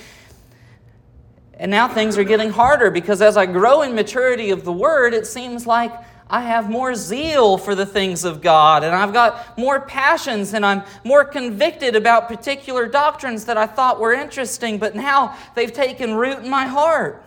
and 1.53 1.69
now 1.71 1.87
things 1.87 2.17
are 2.17 2.23
getting 2.23 2.49
harder 2.49 2.89
because 2.91 3.21
as 3.21 3.37
I 3.37 3.45
grow 3.45 3.83
in 3.83 3.95
maturity 3.95 4.49
of 4.49 4.65
the 4.65 4.73
word, 4.73 5.13
it 5.13 5.27
seems 5.27 5.67
like 5.67 5.91
I 6.27 6.41
have 6.41 6.69
more 6.69 6.95
zeal 6.95 7.59
for 7.59 7.75
the 7.75 7.85
things 7.85 8.23
of 8.23 8.41
God, 8.41 8.83
and 8.83 8.95
I've 8.95 9.13
got 9.13 9.57
more 9.57 9.79
passions, 9.79 10.55
and 10.55 10.65
I'm 10.65 10.81
more 11.03 11.23
convicted 11.23 11.95
about 11.95 12.27
particular 12.27 12.87
doctrines 12.87 13.45
that 13.45 13.57
I 13.57 13.67
thought 13.67 13.99
were 13.99 14.13
interesting, 14.13 14.79
but 14.79 14.95
now 14.95 15.37
they've 15.53 15.71
taken 15.71 16.15
root 16.15 16.39
in 16.39 16.49
my 16.49 16.65
heart. 16.65 17.23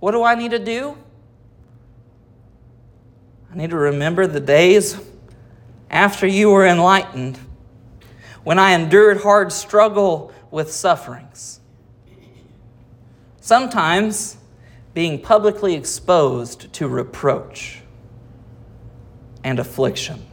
What 0.00 0.12
do 0.12 0.22
I 0.22 0.34
need 0.34 0.50
to 0.50 0.58
do? 0.58 0.98
I 3.50 3.56
need 3.56 3.70
to 3.70 3.76
remember 3.76 4.26
the 4.26 4.40
days 4.40 5.00
after 5.94 6.26
you 6.26 6.50
were 6.50 6.66
enlightened 6.66 7.38
when 8.42 8.58
I 8.58 8.72
endured 8.72 9.22
hard 9.22 9.52
struggle 9.52 10.32
with 10.50 10.70
sufferings. 10.70 11.60
Sometimes 13.40 14.36
being 14.92 15.20
publicly 15.20 15.74
exposed 15.74 16.72
to 16.74 16.88
reproach 16.88 17.80
and 19.44 19.60
affliction. 19.60 20.26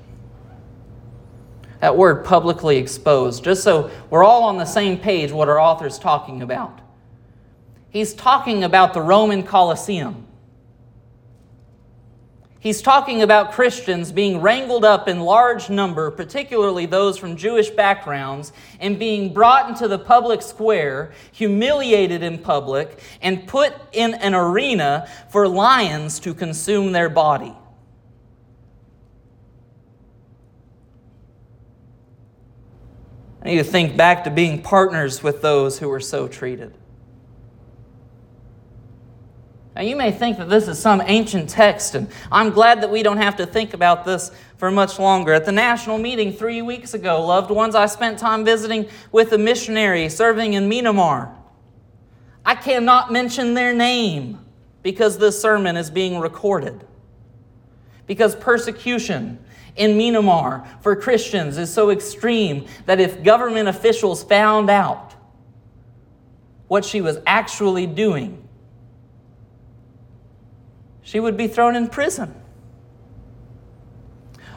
That 1.80 1.96
word 1.96 2.25
publicly 2.25 2.77
exposed, 2.77 3.44
just 3.44 3.63
so 3.63 3.91
we're 4.10 4.24
all 4.24 4.44
on 4.44 4.58
the 4.58 4.65
same 4.65 4.98
page 4.98 5.32
what 5.32 5.48
our 5.48 5.60
author's 5.60 6.00
talking 6.00 6.41
about. 6.41 6.80
He's 7.89 8.13
talking 8.13 8.63
about 8.63 8.94
the 8.94 9.01
Roman 9.01 9.44
Colosseum. 9.44 10.25
He's 12.62 12.84
talking 12.84 13.24
about 13.24 13.53
Christians 13.53 14.12
being 14.12 14.39
wrangled 14.39 14.86
up 14.86 15.08
in 15.08 15.20
large 15.20 15.72
number, 15.72 16.12
particularly 16.12 16.86
those 16.86 17.18
from 17.18 17.36
Jewish 17.36 17.72
backgrounds, 17.72 18.53
and 18.80 19.00
being 19.00 19.34
brought 19.34 19.68
into 19.68 19.88
the 19.88 19.98
public 19.98 20.44
square, 20.44 21.12
humiliated 21.32 22.22
in 22.22 22.38
public, 22.38 23.01
and 23.20 23.48
put 23.48 23.74
in 23.94 24.13
an 24.13 24.36
arena 24.36 25.10
for 25.32 25.48
lions 25.48 26.20
to 26.20 26.36
consume 26.36 26.91
their 26.91 27.10
body. 27.10 27.56
I 33.41 33.46
need 33.46 33.58
to 33.58 33.63
think 33.63 33.98
back 33.98 34.24
to 34.25 34.30
being 34.30 34.62
partners 34.62 35.24
with 35.24 35.41
those 35.41 35.80
who 35.80 35.89
were 35.89 36.00
so 36.00 36.27
treated. 36.27 36.77
Now, 39.82 39.88
you 39.88 39.96
may 39.96 40.12
think 40.12 40.38
that 40.38 40.48
this 40.48 40.68
is 40.68 40.78
some 40.78 41.02
ancient 41.04 41.50
text, 41.50 41.96
and 41.96 42.08
I'm 42.32 42.52
glad 42.52 42.84
that 42.84 42.92
we 42.92 43.02
don't 43.02 43.18
have 43.18 43.38
to 43.38 43.48
think 43.48 43.74
about 43.74 44.06
this 44.06 44.30
for 44.58 44.70
much 44.70 45.00
longer. 45.00 45.34
At 45.34 45.46
the 45.46 45.52
national 45.52 45.98
meeting 45.98 46.34
three 46.34 46.62
weeks 46.62 46.94
ago, 46.94 47.26
loved 47.26 47.50
ones, 47.50 47.74
I 47.74 47.88
spent 47.88 48.20
time 48.20 48.46
visiting 48.46 48.88
with 49.12 49.32
a 49.32 49.40
missionary 49.40 50.08
serving 50.10 50.54
in 50.54 50.70
Myanmar. 50.70 51.34
I 52.46 52.54
cannot 52.54 53.12
mention 53.12 53.56
their 53.56 53.74
name 53.74 54.46
because 54.84 55.18
this 55.18 55.42
sermon 55.42 55.76
is 55.76 55.90
being 55.90 56.20
recorded. 56.20 56.86
Because 58.06 58.36
persecution 58.36 59.44
in 59.78 59.98
Myanmar 59.98 60.64
for 60.84 60.96
Christians 60.96 61.58
is 61.58 61.74
so 61.74 61.90
extreme 61.90 62.68
that 62.86 63.00
if 63.00 63.24
government 63.24 63.68
officials 63.68 64.24
found 64.24 64.70
out 64.70 65.16
what 66.68 66.86
she 66.86 67.02
was 67.02 67.18
actually 67.26 67.88
doing, 67.88 68.48
she 71.12 71.20
would 71.20 71.36
be 71.36 71.50
thrown 71.50 71.75
in 71.75 71.89
prison. 71.89 72.34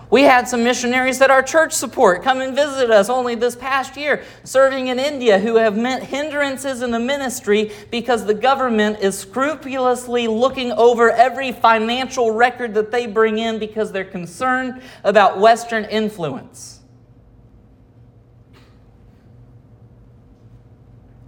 We 0.09 0.23
had 0.23 0.47
some 0.47 0.63
missionaries 0.63 1.19
that 1.19 1.29
our 1.29 1.43
church 1.43 1.73
support 1.73 2.23
come 2.23 2.41
and 2.41 2.55
visit 2.55 2.93
us 2.93 3.09
only 3.09 3.35
this 3.35 3.57
past 3.57 3.97
year, 3.97 4.23
serving 4.45 4.87
in 4.87 5.01
India, 5.01 5.41
who 5.41 5.57
have 5.57 5.77
met 5.77 6.05
hindrances 6.05 6.81
in 6.81 6.93
the 6.93 7.01
ministry 7.01 7.73
because 7.91 8.25
the 8.25 8.35
government 8.35 9.01
is 9.01 9.19
scrupulously 9.19 10.29
looking 10.29 10.71
over 10.71 11.11
every 11.11 11.51
financial 11.51 12.31
record 12.31 12.73
that 12.75 12.93
they 12.93 13.09
bring 13.09 13.39
in 13.39 13.59
because 13.59 13.91
they're 13.91 14.05
concerned 14.05 14.81
about 15.03 15.41
Western 15.41 15.85
influence. 15.87 16.79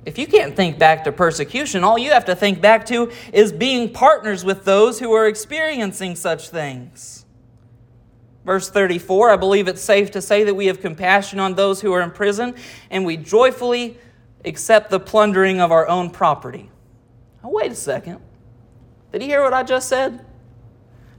If 0.07 0.19
you 0.19 0.29
can't 0.29 0.55
think 0.55 0.79
back 0.79 1.03
to 1.05 1.13
persecution, 1.13 1.83
all 1.83 1.99
you 1.99 2.13
have 2.13 2.25
to 2.27 2.37
think 2.37 2.61
back 2.61 2.87
to 2.87 3.11
is 3.33 3.53
being 3.53 3.93
partners 3.93 4.45
with 4.45 4.65
those 4.65 5.01
who 5.01 5.13
are 5.13 5.27
experiencing 5.27 6.15
such 6.15 6.49
things. 6.49 7.27
Verse 8.45 8.71
34 8.71 9.31
I 9.31 9.37
believe 9.37 9.67
it's 9.67 9.83
safe 9.83 10.13
to 10.13 10.23
say 10.23 10.45
that 10.45 10.55
we 10.55 10.67
have 10.67 10.81
compassion 10.81 11.41
on 11.41 11.57
those 11.57 11.81
who 11.81 11.93
are 11.93 12.03
in 12.03 12.13
prison, 12.13 12.55
and 12.89 13.05
we 13.05 13.17
joyfully 13.17 13.99
accept 14.45 14.91
the 14.91 15.01
plundering 15.01 15.61
of 15.61 15.73
our 15.73 15.89
own 15.89 16.11
property. 16.11 16.71
Now, 17.43 17.51
wait 17.51 17.73
a 17.73 17.75
second. 17.75 18.21
Did 19.11 19.23
you 19.23 19.29
hear 19.29 19.43
what 19.43 19.55
I 19.55 19.65
just 19.65 19.89
said? 19.89 20.25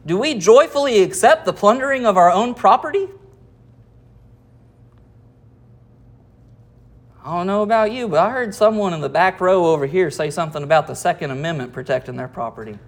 Do 0.06 0.17
we 0.17 0.34
joyfully 0.36 1.03
accept 1.03 1.44
the 1.44 1.51
plundering 1.51 2.06
of 2.06 2.15
our 2.15 2.32
own 2.32 2.53
property? 2.53 3.10
I 7.27 7.31
don't 7.31 7.48
know 7.48 7.62
about 7.62 7.91
you, 7.91 8.07
but 8.07 8.19
I 8.19 8.29
heard 8.29 8.55
someone 8.55 8.93
in 8.93 9.01
the 9.01 9.10
back 9.10 9.41
row 9.41 9.65
over 9.65 9.86
here 9.86 10.10
say 10.10 10.29
something 10.31 10.63
about 10.63 10.88
the 10.88 10.93
Second 10.93 11.31
Amendment 11.31 11.74
protecting 11.74 12.15
their 12.15 12.29
property. 12.29 12.79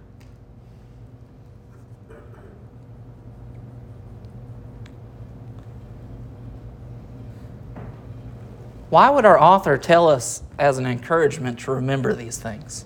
Why 8.89 9.09
would 9.09 9.25
our 9.25 9.37
author 9.37 9.77
tell 9.77 10.07
us 10.07 10.41
as 10.57 10.77
an 10.77 10.85
encouragement 10.85 11.59
to 11.59 11.71
remember 11.71 12.13
these 12.13 12.37
things? 12.37 12.85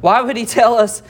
Why 0.00 0.20
would 0.20 0.36
he 0.36 0.46
tell 0.46 0.76
us 0.76 1.02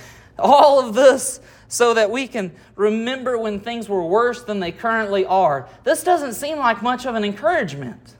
all 0.43 0.87
of 0.87 0.95
this 0.95 1.41
so 1.69 1.95
that 1.95 2.11
we 2.11 2.27
can 2.27 2.53
remember 2.77 3.39
when 3.39 3.61
things 3.61 3.89
were 3.89 4.05
worse 4.05 4.43
than 4.43 4.61
they 4.61 4.73
currently 4.73 5.25
are? 5.25 5.69
This 5.85 6.05
doesn't 6.05 6.35
seem 6.35 6.59
like 6.59 6.83
much 6.83 7.07
of 7.07 7.15
an 7.15 7.25
encouragement. 7.25 8.17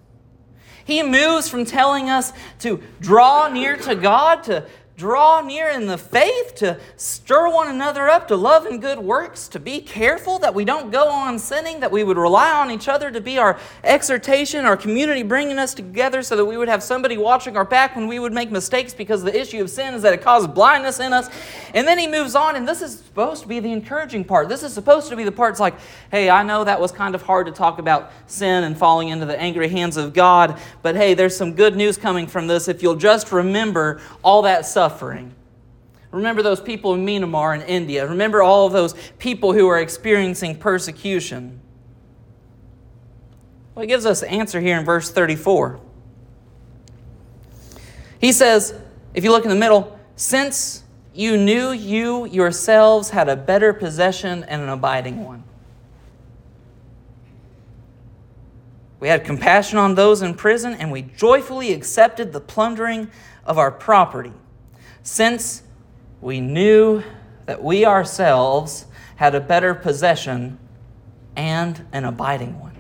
He 0.85 1.03
moves 1.03 1.49
from 1.49 1.65
telling 1.65 2.09
us 2.11 2.33
to 2.61 2.83
draw 3.01 3.49
near 3.49 3.77
to 3.77 3.95
God 3.95 4.43
to 4.45 4.67
draw 4.97 5.41
near 5.41 5.71
in 5.71 5.87
the 5.87 5.97
faith, 5.97 6.55
to 6.57 6.79
stir 6.97 7.51
one 7.51 7.69
another 7.69 8.09
up 8.09 8.29
to 8.29 8.37
love 8.37 8.67
and 8.67 8.81
good 8.81 8.99
works, 8.99 9.49
to 9.49 9.59
be 9.59 9.81
careful 9.81 10.39
that 10.41 10.55
we 10.55 10.65
don't 10.65 10.91
go 10.91 11.09
on 11.09 11.39
sinning, 11.39 11.81
that 11.81 11.91
we 11.91 12.05
would 12.05 12.19
rely 12.19 12.51
on 12.51 12.71
each 12.71 12.89
other 12.89 13.11
to 13.11 13.21
be 13.21 13.39
our 13.39 13.59
exhortation, 13.85 14.65
our 14.65 14.77
community 14.77 15.23
bringing 15.23 15.59
us 15.59 15.73
together 15.73 16.23
so 16.23 16.37
that 16.37 16.45
we 16.45 16.57
would 16.57 16.69
have 16.69 16.83
somebody 16.83 17.17
watching 17.17 17.57
our 17.57 17.65
back 17.65 17.97
when 17.97 18.07
we 18.07 18.19
would 18.19 18.33
make 18.33 18.51
mistakes 18.51 18.93
because 18.93 19.23
the 19.23 19.39
issue 19.39 19.63
of 19.63 19.71
sin 19.71 19.95
is 19.95 20.03
that 20.03 20.13
it 20.13 20.23
causes 20.23 20.49
blindness 20.49 21.01
in 21.01 21.13
us. 21.13 21.31
And 21.73 21.87
then 21.87 21.99
he 21.99 22.07
moves 22.07 22.35
on, 22.35 22.57
and 22.57 22.69
this 22.69 22.83
is 22.83 22.99
supposed 22.99 23.43
to 23.43 23.49
be 23.49 23.61
the 23.61 23.73
encouraging 23.73 24.25
part. 24.25 24.49
This 24.49 24.63
is 24.63 24.73
supposed 24.73 25.09
to 25.09 25.17
be 25.17 25.25
the 25.25 25.33
part 25.33 25.53
like, 25.59 25.75
hey, 26.11 26.29
I 26.29 26.43
know 26.43 26.65
that 26.65 26.81
was 26.81 26.93
kind 26.93 27.15
of 27.15 27.23
hard 27.23 27.47
to 27.47 27.53
talk 27.53 27.79
about 27.79 28.13
sin 28.27 28.65
and 28.65 28.77
falling 28.77 29.09
into 29.09 29.27
the 29.27 29.41
angry 29.41 29.69
hands 29.69 29.97
of 29.97 30.13
God, 30.13 30.59
but 30.83 30.97
hey, 30.97 31.15
there's 31.15 31.37
some 31.37 31.55
good 31.55 31.77
news 31.77 31.97
coming 31.97 32.27
from 32.27 32.47
this 32.47 32.69
if 32.69 32.83
you'll 32.83 32.97
just 32.97 33.33
remember 33.33 34.01
all 34.23 34.43
that 34.43 34.67
stuff 34.67 34.92
suffering. 34.93 35.35
Remember 36.11 36.43
those 36.43 36.61
people 36.61 36.93
in 36.93 37.07
Myanmar 37.07 37.55
and 37.55 37.63
India. 37.63 38.07
Remember 38.07 38.43
all 38.43 38.67
of 38.67 38.75
those 38.75 38.95
people 39.19 39.55
who 39.55 39.67
are 39.69 39.81
experiencing 39.81 40.59
persecution. 40.59 41.59
Well, 43.75 43.83
he 43.83 43.87
gives 43.87 44.05
us 44.05 44.21
the 44.21 44.31
answer 44.31 44.61
here 44.61 44.79
in 44.79 44.85
verse 44.85 45.11
34. 45.11 45.81
He 48.21 48.33
says, 48.33 48.79
if 49.15 49.25
you 49.25 49.31
look 49.31 49.45
in 49.45 49.49
the 49.49 49.57
middle, 49.57 49.99
since 50.15 50.85
you 51.15 51.39
knew 51.39 51.73
you 51.73 52.27
yourselves 52.27 53.11
had 53.11 53.31
a 53.31 53.37
better 53.37 53.73
possession 53.73 54.45
and 54.45 54.61
an 54.61 54.69
abiding 54.69 55.25
one. 55.25 55.45
We 59.01 59.09
had 59.09 59.25
compassion 59.25 59.79
on 59.79 59.95
those 59.95 60.23
in 60.23 60.35
prison, 60.35 60.75
and 60.75 60.93
we 60.93 61.03
joyfully 61.03 61.73
accepted 61.73 62.33
the 62.33 62.41
plundering 62.41 63.11
of 63.45 63.59
our 63.59 63.71
property 63.71 64.33
since 65.03 65.63
we 66.21 66.41
knew 66.41 67.03
that 67.47 67.63
we 67.63 67.85
ourselves 67.85 68.87
had 69.17 69.35
a 69.35 69.41
better 69.41 69.75
possession 69.75 70.59
and 71.37 71.85
an 71.93 72.05
abiding 72.05 72.59
one. 72.61 72.77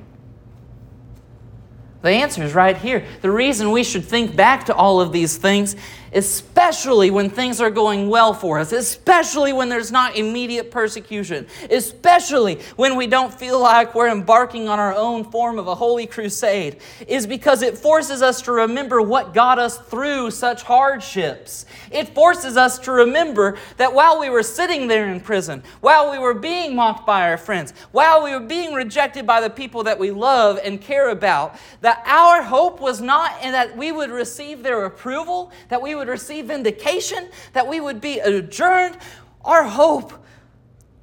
The 2.03 2.11
answer 2.11 2.43
is 2.43 2.53
right 2.53 2.77
here. 2.77 3.05
The 3.21 3.31
reason 3.31 3.71
we 3.71 3.85
should 3.85 4.05
think 4.05 4.35
back 4.35 4.67
to 4.67 4.75
all 4.75 5.01
of 5.01 5.13
these 5.13 5.37
things 5.37 5.77
especially 6.15 7.11
when 7.11 7.31
things 7.31 7.61
are 7.61 7.71
going 7.71 8.09
well 8.09 8.35
for 8.35 8.59
us, 8.59 8.73
especially 8.73 9.53
when 9.53 9.69
there's 9.69 9.93
not 9.93 10.17
immediate 10.17 10.71
persecution, 10.71 11.47
especially 11.71 12.59
when 12.77 12.97
we 12.97 13.07
don't 13.07 13.33
feel 13.33 13.61
like 13.61 13.95
we're 13.95 14.09
embarking 14.09 14.69
on 14.69 14.79
our 14.79 14.95
own 14.95 15.25
form 15.25 15.59
of 15.59 15.67
a 15.67 15.75
holy 15.75 16.07
crusade, 16.07 16.79
is 17.07 17.27
because 17.27 17.63
it 17.63 17.77
forces 17.77 18.23
us 18.23 18.43
to 18.43 18.53
remember 18.53 19.01
what 19.01 19.35
got 19.35 19.59
us 19.59 19.79
through 19.79 20.31
such 20.31 20.63
hardships. 20.63 21.67
It 21.91 22.09
forces 22.15 22.57
us 22.57 22.79
to 22.81 22.93
remember 22.93 23.57
that 23.77 23.93
while 23.93 24.19
we 24.19 24.31
were 24.31 24.43
sitting 24.43 24.89
there 24.89 25.09
in 25.09 25.21
prison, 25.21 25.63
while 25.81 26.11
we 26.11 26.19
were 26.19 26.35
being 26.35 26.77
mocked 26.77 27.07
by 27.07 27.29
our 27.31 27.39
friends, 27.39 27.73
while 27.93 28.23
we 28.23 28.33
were 28.33 28.41
being 28.41 28.75
rejected 28.75 29.27
by 29.27 29.41
the 29.41 29.51
people 29.51 29.83
that 29.85 29.99
we 29.99 30.11
love 30.11 30.59
and 30.63 30.81
care 30.81 31.11
about, 31.11 31.57
that 31.81 32.03
our 32.07 32.43
hope 32.43 32.81
was 32.81 33.01
not 33.01 33.43
in 33.43 33.53
that 33.53 33.77
we 33.77 33.93
would 33.93 34.11
receive 34.11 34.63
their 34.63 34.85
approval, 34.85 35.53
that 35.69 35.81
we 35.81 35.95
would 35.95 36.02
would 36.03 36.09
receive 36.09 36.47
vindication, 36.47 37.29
that 37.53 37.69
we 37.69 37.79
would 37.79 38.01
be 38.01 38.19
adjourned. 38.19 38.99
Our 39.45 39.63
hope 39.63 40.13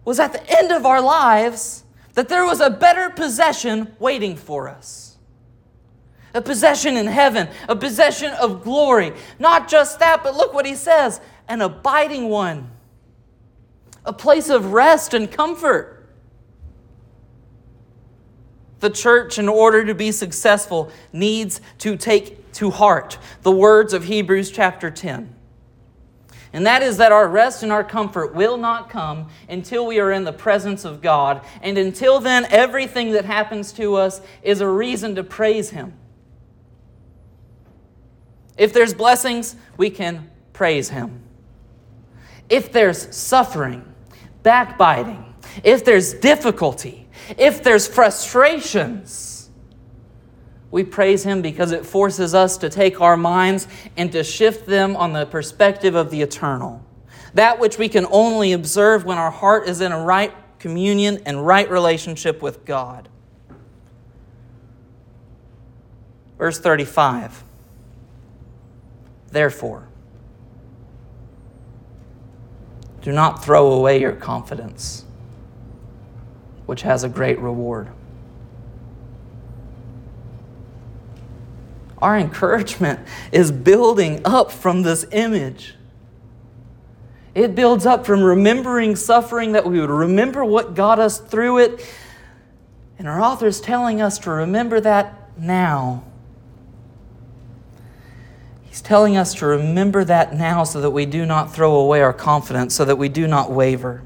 was 0.03 0.19
at 0.19 0.33
the 0.33 0.59
end 0.59 0.73
of 0.73 0.85
our 0.85 0.99
lives 0.99 1.85
that 2.15 2.27
there 2.27 2.45
was 2.45 2.59
a 2.59 2.69
better 2.69 3.09
possession 3.09 3.95
waiting 3.97 4.35
for 4.35 4.67
us. 4.67 5.15
A 6.33 6.41
possession 6.41 6.97
in 6.97 7.07
heaven, 7.07 7.47
a 7.69 7.77
possession 7.77 8.33
of 8.33 8.61
glory. 8.61 9.13
Not 9.39 9.69
just 9.69 9.99
that, 9.99 10.21
but 10.21 10.35
look 10.35 10.53
what 10.53 10.65
he 10.65 10.75
says 10.75 11.21
an 11.47 11.61
abiding 11.61 12.27
one, 12.27 12.69
a 14.03 14.11
place 14.11 14.49
of 14.49 14.73
rest 14.73 15.13
and 15.13 15.31
comfort. 15.31 15.98
The 18.79 18.89
church, 18.89 19.37
in 19.37 19.49
order 19.49 19.85
to 19.85 19.93
be 19.93 20.11
successful, 20.11 20.91
needs 21.11 21.61
to 21.79 21.97
take 21.97 22.51
to 22.53 22.71
heart 22.71 23.17
the 23.41 23.51
words 23.51 23.93
of 23.93 24.05
Hebrews 24.05 24.51
chapter 24.51 24.89
10. 24.89 25.35
And 26.51 26.65
that 26.65 26.81
is 26.81 26.97
that 26.97 27.11
our 27.11 27.27
rest 27.27 27.61
and 27.61 27.71
our 27.71 27.83
comfort 27.83 28.33
will 28.33 28.57
not 28.57 28.89
come 28.89 29.29
until 29.47 29.85
we 29.85 29.99
are 29.99 30.11
in 30.11 30.23
the 30.23 30.33
presence 30.33 30.83
of 30.83 31.01
God. 31.01 31.45
And 31.61 31.77
until 31.77 32.19
then, 32.19 32.45
everything 32.49 33.11
that 33.11 33.25
happens 33.25 33.71
to 33.73 33.95
us 33.95 34.21
is 34.41 34.61
a 34.61 34.67
reason 34.67 35.15
to 35.15 35.23
praise 35.23 35.69
Him. 35.69 35.93
If 38.57 38.73
there's 38.73 38.93
blessings, 38.93 39.55
we 39.77 39.89
can 39.89 40.29
praise 40.53 40.89
Him. 40.89 41.21
If 42.49 42.71
there's 42.71 43.15
suffering, 43.15 43.85
backbiting, 44.41 45.35
if 45.63 45.85
there's 45.85 46.15
difficulty, 46.15 47.07
if 47.37 47.63
there's 47.63 47.87
frustrations, 47.87 49.49
we 50.71 50.83
praise 50.83 51.23
Him 51.23 51.41
because 51.41 51.71
it 51.71 51.85
forces 51.85 52.35
us 52.35 52.57
to 52.57 52.69
take 52.69 53.01
our 53.01 53.17
minds 53.17 53.67
and 53.97 54.11
to 54.11 54.23
shift 54.23 54.65
them 54.65 54.95
on 54.95 55.13
the 55.13 55.25
perspective 55.25 55.95
of 55.95 56.11
the 56.11 56.21
eternal. 56.21 56.85
That 57.33 57.59
which 57.59 57.77
we 57.77 57.89
can 57.89 58.05
only 58.11 58.53
observe 58.53 59.05
when 59.05 59.17
our 59.17 59.31
heart 59.31 59.67
is 59.67 59.81
in 59.81 59.91
a 59.91 60.03
right 60.03 60.33
communion 60.59 61.21
and 61.25 61.45
right 61.45 61.69
relationship 61.69 62.41
with 62.41 62.65
God. 62.65 63.09
Verse 66.37 66.59
35 66.59 67.43
Therefore, 69.31 69.87
Do 73.01 73.11
not 73.11 73.43
throw 73.43 73.73
away 73.73 74.01
your 74.01 74.13
confidence, 74.13 75.05
which 76.69 76.83
has 76.83 77.03
a 77.03 77.09
great 77.09 77.39
reward. 77.39 77.87
Our 81.97 82.15
encouragement 82.15 82.99
is 83.31 83.51
building 83.51 84.21
up 84.23 84.51
from 84.51 84.83
this 84.83 85.03
image. 85.11 85.73
It 87.33 87.55
builds 87.55 87.87
up 87.87 88.05
from 88.05 88.21
remembering 88.21 88.95
suffering, 88.95 89.53
that 89.53 89.65
we 89.65 89.81
would 89.81 89.89
remember 89.89 90.45
what 90.45 90.75
got 90.75 90.99
us 90.99 91.17
through 91.17 91.57
it. 91.57 91.91
And 92.99 93.07
our 93.07 93.19
author 93.19 93.47
is 93.47 93.59
telling 93.59 93.99
us 93.99 94.19
to 94.19 94.29
remember 94.29 94.79
that 94.79 95.39
now. 95.39 96.03
He's 98.65 98.79
telling 98.79 99.17
us 99.17 99.33
to 99.33 99.47
remember 99.47 100.03
that 100.03 100.35
now 100.35 100.63
so 100.65 100.81
that 100.81 100.91
we 100.91 101.07
do 101.07 101.25
not 101.25 101.51
throw 101.51 101.77
away 101.77 102.03
our 102.03 102.13
confidence, 102.13 102.75
so 102.75 102.85
that 102.85 102.97
we 102.97 103.09
do 103.09 103.25
not 103.25 103.51
waver. 103.51 104.03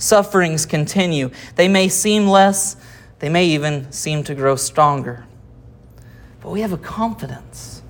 Sufferings 0.00 0.64
continue. 0.64 1.30
They 1.56 1.68
may 1.68 1.88
seem 1.88 2.26
less, 2.26 2.76
they 3.18 3.28
may 3.28 3.44
even 3.44 3.92
seem 3.92 4.24
to 4.24 4.34
grow 4.34 4.56
stronger. 4.56 5.26
But 6.40 6.50
we 6.50 6.62
have 6.62 6.72
a 6.72 6.78
confidence. 6.78 7.82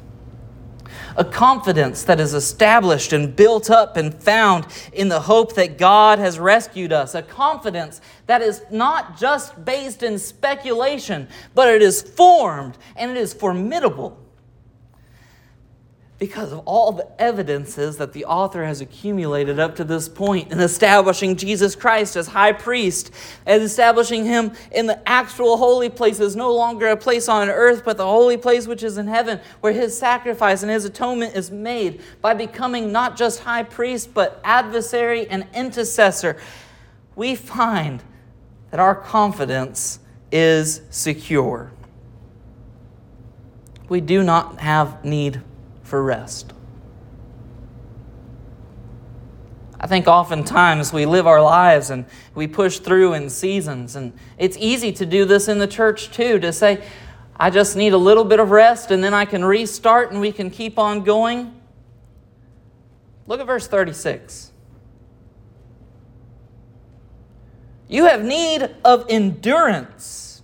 A 1.16 1.24
confidence 1.24 2.02
that 2.04 2.18
is 2.18 2.34
established 2.34 3.12
and 3.12 3.36
built 3.36 3.70
up 3.70 3.96
and 3.96 4.12
found 4.12 4.66
in 4.92 5.08
the 5.08 5.20
hope 5.20 5.54
that 5.54 5.78
God 5.78 6.18
has 6.18 6.40
rescued 6.40 6.92
us. 6.92 7.14
A 7.14 7.22
confidence 7.22 8.00
that 8.26 8.42
is 8.42 8.62
not 8.72 9.16
just 9.16 9.64
based 9.64 10.02
in 10.02 10.18
speculation, 10.18 11.28
but 11.54 11.68
it 11.68 11.80
is 11.80 12.02
formed 12.02 12.76
and 12.96 13.12
it 13.12 13.16
is 13.16 13.32
formidable 13.32 14.18
because 16.20 16.52
of 16.52 16.58
all 16.66 16.92
the 16.92 17.08
evidences 17.18 17.96
that 17.96 18.12
the 18.12 18.26
author 18.26 18.62
has 18.62 18.82
accumulated 18.82 19.58
up 19.58 19.74
to 19.74 19.84
this 19.84 20.06
point 20.06 20.52
in 20.52 20.60
establishing 20.60 21.34
Jesus 21.34 21.74
Christ 21.74 22.14
as 22.14 22.28
high 22.28 22.52
priest 22.52 23.10
and 23.46 23.62
establishing 23.62 24.26
him 24.26 24.52
in 24.70 24.84
the 24.84 25.08
actual 25.08 25.56
holy 25.56 25.88
place 25.88 26.20
is 26.20 26.36
no 26.36 26.54
longer 26.54 26.88
a 26.88 26.96
place 26.96 27.26
on 27.26 27.48
earth 27.48 27.86
but 27.86 27.96
the 27.96 28.04
holy 28.04 28.36
place 28.36 28.66
which 28.66 28.82
is 28.82 28.98
in 28.98 29.06
heaven 29.06 29.40
where 29.62 29.72
his 29.72 29.96
sacrifice 29.98 30.62
and 30.62 30.70
his 30.70 30.84
atonement 30.84 31.34
is 31.34 31.50
made 31.50 32.02
by 32.20 32.34
becoming 32.34 32.92
not 32.92 33.16
just 33.16 33.40
high 33.40 33.62
priest 33.62 34.12
but 34.12 34.42
adversary 34.44 35.26
and 35.26 35.46
intercessor. 35.54 36.36
We 37.16 37.34
find 37.34 38.02
that 38.70 38.78
our 38.78 38.94
confidence 38.94 40.00
is 40.30 40.82
secure. 40.90 41.72
We 43.88 44.02
do 44.02 44.22
not 44.22 44.60
have 44.60 45.02
need 45.02 45.40
for 45.90 46.02
rest. 46.02 46.52
I 49.80 49.86
think 49.86 50.06
oftentimes 50.06 50.92
we 50.92 51.04
live 51.04 51.26
our 51.26 51.42
lives 51.42 51.90
and 51.90 52.04
we 52.34 52.46
push 52.46 52.78
through 52.78 53.14
in 53.14 53.28
seasons, 53.28 53.96
and 53.96 54.12
it's 54.38 54.56
easy 54.58 54.92
to 54.92 55.04
do 55.04 55.24
this 55.24 55.48
in 55.48 55.58
the 55.58 55.66
church 55.66 56.12
too 56.12 56.38
to 56.38 56.52
say, 56.52 56.84
I 57.36 57.50
just 57.50 57.76
need 57.76 57.92
a 57.92 57.98
little 57.98 58.24
bit 58.24 58.38
of 58.38 58.50
rest 58.50 58.90
and 58.90 59.02
then 59.02 59.14
I 59.14 59.24
can 59.24 59.44
restart 59.44 60.12
and 60.12 60.20
we 60.20 60.30
can 60.30 60.50
keep 60.50 60.78
on 60.78 61.02
going. 61.02 61.60
Look 63.26 63.40
at 63.40 63.46
verse 63.46 63.66
36. 63.66 64.52
You 67.88 68.04
have 68.04 68.22
need 68.22 68.68
of 68.84 69.06
endurance. 69.08 70.42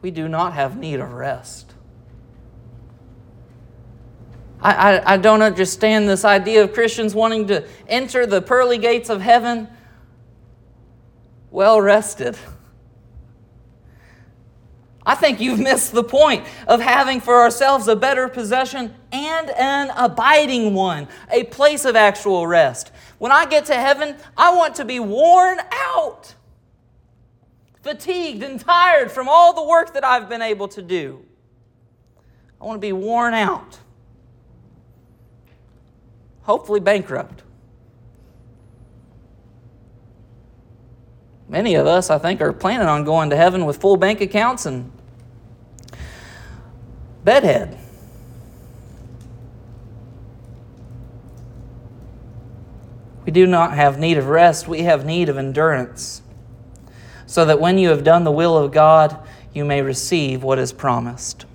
We 0.00 0.10
do 0.10 0.26
not 0.26 0.54
have 0.54 0.78
need 0.78 1.00
of 1.00 1.12
rest. 1.12 1.73
I, 4.64 4.72
I, 4.72 5.12
I 5.12 5.16
don't 5.18 5.42
understand 5.42 6.08
this 6.08 6.24
idea 6.24 6.64
of 6.64 6.72
Christians 6.72 7.14
wanting 7.14 7.48
to 7.48 7.68
enter 7.86 8.24
the 8.24 8.40
pearly 8.40 8.78
gates 8.78 9.10
of 9.10 9.20
heaven 9.20 9.68
well 11.50 11.80
rested. 11.80 12.36
I 15.06 15.14
think 15.14 15.38
you've 15.38 15.60
missed 15.60 15.92
the 15.92 16.02
point 16.02 16.46
of 16.66 16.80
having 16.80 17.20
for 17.20 17.42
ourselves 17.42 17.88
a 17.88 17.94
better 17.94 18.26
possession 18.26 18.94
and 19.12 19.50
an 19.50 19.92
abiding 19.98 20.72
one, 20.72 21.08
a 21.30 21.44
place 21.44 21.84
of 21.84 21.94
actual 21.94 22.46
rest. 22.46 22.90
When 23.18 23.30
I 23.30 23.44
get 23.44 23.66
to 23.66 23.74
heaven, 23.74 24.16
I 24.34 24.54
want 24.56 24.76
to 24.76 24.86
be 24.86 24.98
worn 24.98 25.58
out, 25.70 26.34
fatigued 27.82 28.42
and 28.42 28.58
tired 28.58 29.12
from 29.12 29.28
all 29.28 29.52
the 29.52 29.62
work 29.62 29.92
that 29.92 30.04
I've 30.04 30.30
been 30.30 30.40
able 30.40 30.68
to 30.68 30.80
do. 30.80 31.22
I 32.58 32.64
want 32.64 32.78
to 32.78 32.86
be 32.86 32.94
worn 32.94 33.34
out 33.34 33.78
hopefully 36.44 36.80
bankrupt. 36.80 37.42
Many 41.48 41.74
of 41.74 41.86
us, 41.86 42.08
I 42.10 42.18
think, 42.18 42.40
are 42.40 42.52
planning 42.52 42.86
on 42.86 43.04
going 43.04 43.30
to 43.30 43.36
heaven 43.36 43.66
with 43.66 43.76
full 43.76 43.96
bank 43.96 44.20
accounts 44.20 44.64
and 44.64 44.90
bedhead. 47.22 47.78
We 53.24 53.32
do 53.32 53.46
not 53.46 53.74
have 53.74 53.98
need 53.98 54.18
of 54.18 54.28
rest, 54.28 54.68
we 54.68 54.82
have 54.82 55.06
need 55.06 55.28
of 55.28 55.38
endurance, 55.38 56.22
so 57.26 57.44
that 57.46 57.58
when 57.58 57.78
you 57.78 57.88
have 57.88 58.04
done 58.04 58.24
the 58.24 58.30
will 58.30 58.56
of 58.56 58.70
God, 58.70 59.18
you 59.54 59.64
may 59.64 59.80
receive 59.80 60.42
what 60.42 60.58
is 60.58 60.72
promised. 60.72 61.46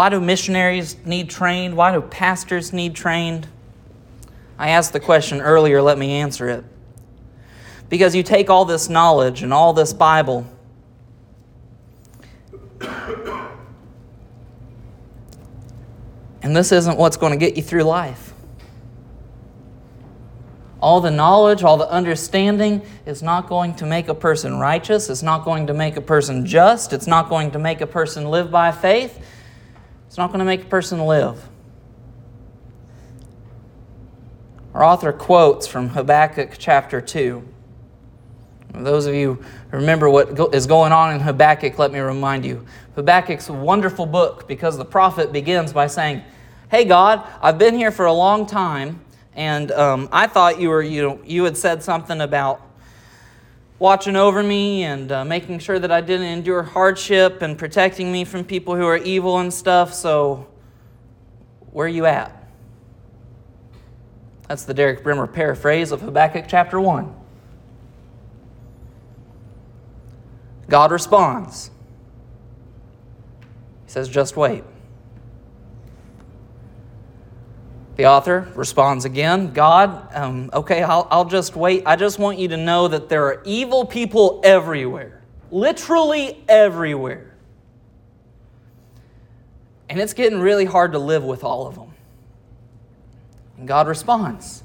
Why 0.00 0.08
do 0.08 0.18
missionaries 0.18 0.96
need 1.04 1.28
trained? 1.28 1.76
Why 1.76 1.92
do 1.92 2.00
pastors 2.00 2.72
need 2.72 2.94
trained? 2.94 3.46
I 4.58 4.70
asked 4.70 4.94
the 4.94 4.98
question 4.98 5.42
earlier, 5.42 5.82
let 5.82 5.98
me 5.98 6.12
answer 6.12 6.48
it. 6.48 6.64
Because 7.90 8.14
you 8.14 8.22
take 8.22 8.48
all 8.48 8.64
this 8.64 8.88
knowledge 8.88 9.42
and 9.42 9.52
all 9.52 9.74
this 9.74 9.92
Bible, 9.92 10.46
and 16.40 16.56
this 16.56 16.72
isn't 16.72 16.96
what's 16.96 17.18
going 17.18 17.32
to 17.32 17.38
get 17.38 17.58
you 17.58 17.62
through 17.62 17.82
life. 17.82 18.32
All 20.80 21.02
the 21.02 21.10
knowledge, 21.10 21.62
all 21.62 21.76
the 21.76 21.90
understanding 21.90 22.80
is 23.04 23.22
not 23.22 23.50
going 23.50 23.74
to 23.74 23.84
make 23.84 24.08
a 24.08 24.14
person 24.14 24.58
righteous. 24.58 25.10
It's 25.10 25.22
not 25.22 25.44
going 25.44 25.66
to 25.66 25.74
make 25.74 25.98
a 25.98 26.00
person 26.00 26.46
just. 26.46 26.94
It's 26.94 27.06
not 27.06 27.28
going 27.28 27.50
to 27.50 27.58
make 27.58 27.82
a 27.82 27.86
person 27.86 28.30
live 28.30 28.50
by 28.50 28.72
faith. 28.72 29.22
It's 30.10 30.18
not 30.18 30.30
going 30.30 30.40
to 30.40 30.44
make 30.44 30.62
a 30.62 30.66
person 30.66 30.98
live. 30.98 31.40
Our 34.74 34.82
author 34.82 35.12
quotes 35.12 35.68
from 35.68 35.90
Habakkuk 35.90 36.56
chapter 36.58 37.00
2. 37.00 37.46
Those 38.74 39.06
of 39.06 39.14
you 39.14 39.38
remember 39.70 40.10
what 40.10 40.52
is 40.52 40.66
going 40.66 40.90
on 40.90 41.14
in 41.14 41.20
Habakkuk, 41.20 41.78
let 41.78 41.92
me 41.92 42.00
remind 42.00 42.44
you. 42.44 42.66
Habakkuk's 42.96 43.50
a 43.50 43.52
wonderful 43.52 44.04
book 44.04 44.48
because 44.48 44.76
the 44.76 44.84
prophet 44.84 45.30
begins 45.30 45.72
by 45.72 45.86
saying, 45.86 46.24
Hey 46.72 46.84
God, 46.86 47.24
I've 47.40 47.58
been 47.58 47.76
here 47.76 47.92
for 47.92 48.06
a 48.06 48.12
long 48.12 48.46
time, 48.46 49.00
and 49.34 49.70
um, 49.70 50.08
I 50.10 50.26
thought 50.26 50.60
you 50.60 50.70
were 50.70 50.82
you 50.82 51.02
know, 51.02 51.20
you 51.24 51.44
had 51.44 51.56
said 51.56 51.84
something 51.84 52.20
about 52.20 52.60
watching 53.80 54.14
over 54.14 54.42
me 54.42 54.84
and 54.84 55.10
uh, 55.10 55.24
making 55.24 55.58
sure 55.58 55.78
that 55.80 55.90
I 55.90 56.00
didn't 56.02 56.26
endure 56.26 56.62
hardship 56.62 57.42
and 57.42 57.58
protecting 57.58 58.12
me 58.12 58.24
from 58.24 58.44
people 58.44 58.76
who 58.76 58.86
are 58.86 58.98
evil 58.98 59.38
and 59.38 59.52
stuff. 59.52 59.92
So, 59.92 60.46
where 61.72 61.86
are 61.86 61.88
you 61.88 62.06
at? 62.06 62.36
That's 64.46 64.64
the 64.64 64.74
Derek 64.74 65.02
Brimmer 65.02 65.26
paraphrase 65.26 65.92
of 65.92 66.02
Habakkuk 66.02 66.44
chapter 66.46 66.80
1. 66.80 67.14
God 70.68 70.92
responds. 70.92 71.70
He 73.86 73.90
says, 73.90 74.08
just 74.08 74.36
wait. 74.36 74.62
The 78.00 78.06
author 78.06 78.48
responds 78.54 79.04
again 79.04 79.52
God, 79.52 80.08
um, 80.14 80.48
okay, 80.54 80.82
I'll, 80.82 81.06
I'll 81.10 81.26
just 81.26 81.54
wait. 81.54 81.82
I 81.84 81.96
just 81.96 82.18
want 82.18 82.38
you 82.38 82.48
to 82.48 82.56
know 82.56 82.88
that 82.88 83.10
there 83.10 83.26
are 83.26 83.42
evil 83.44 83.84
people 83.84 84.40
everywhere, 84.42 85.20
literally 85.50 86.42
everywhere. 86.48 87.34
And 89.90 90.00
it's 90.00 90.14
getting 90.14 90.40
really 90.40 90.64
hard 90.64 90.92
to 90.92 90.98
live 90.98 91.24
with 91.24 91.44
all 91.44 91.66
of 91.66 91.74
them. 91.74 91.92
And 93.58 93.68
God 93.68 93.86
responds. 93.86 94.62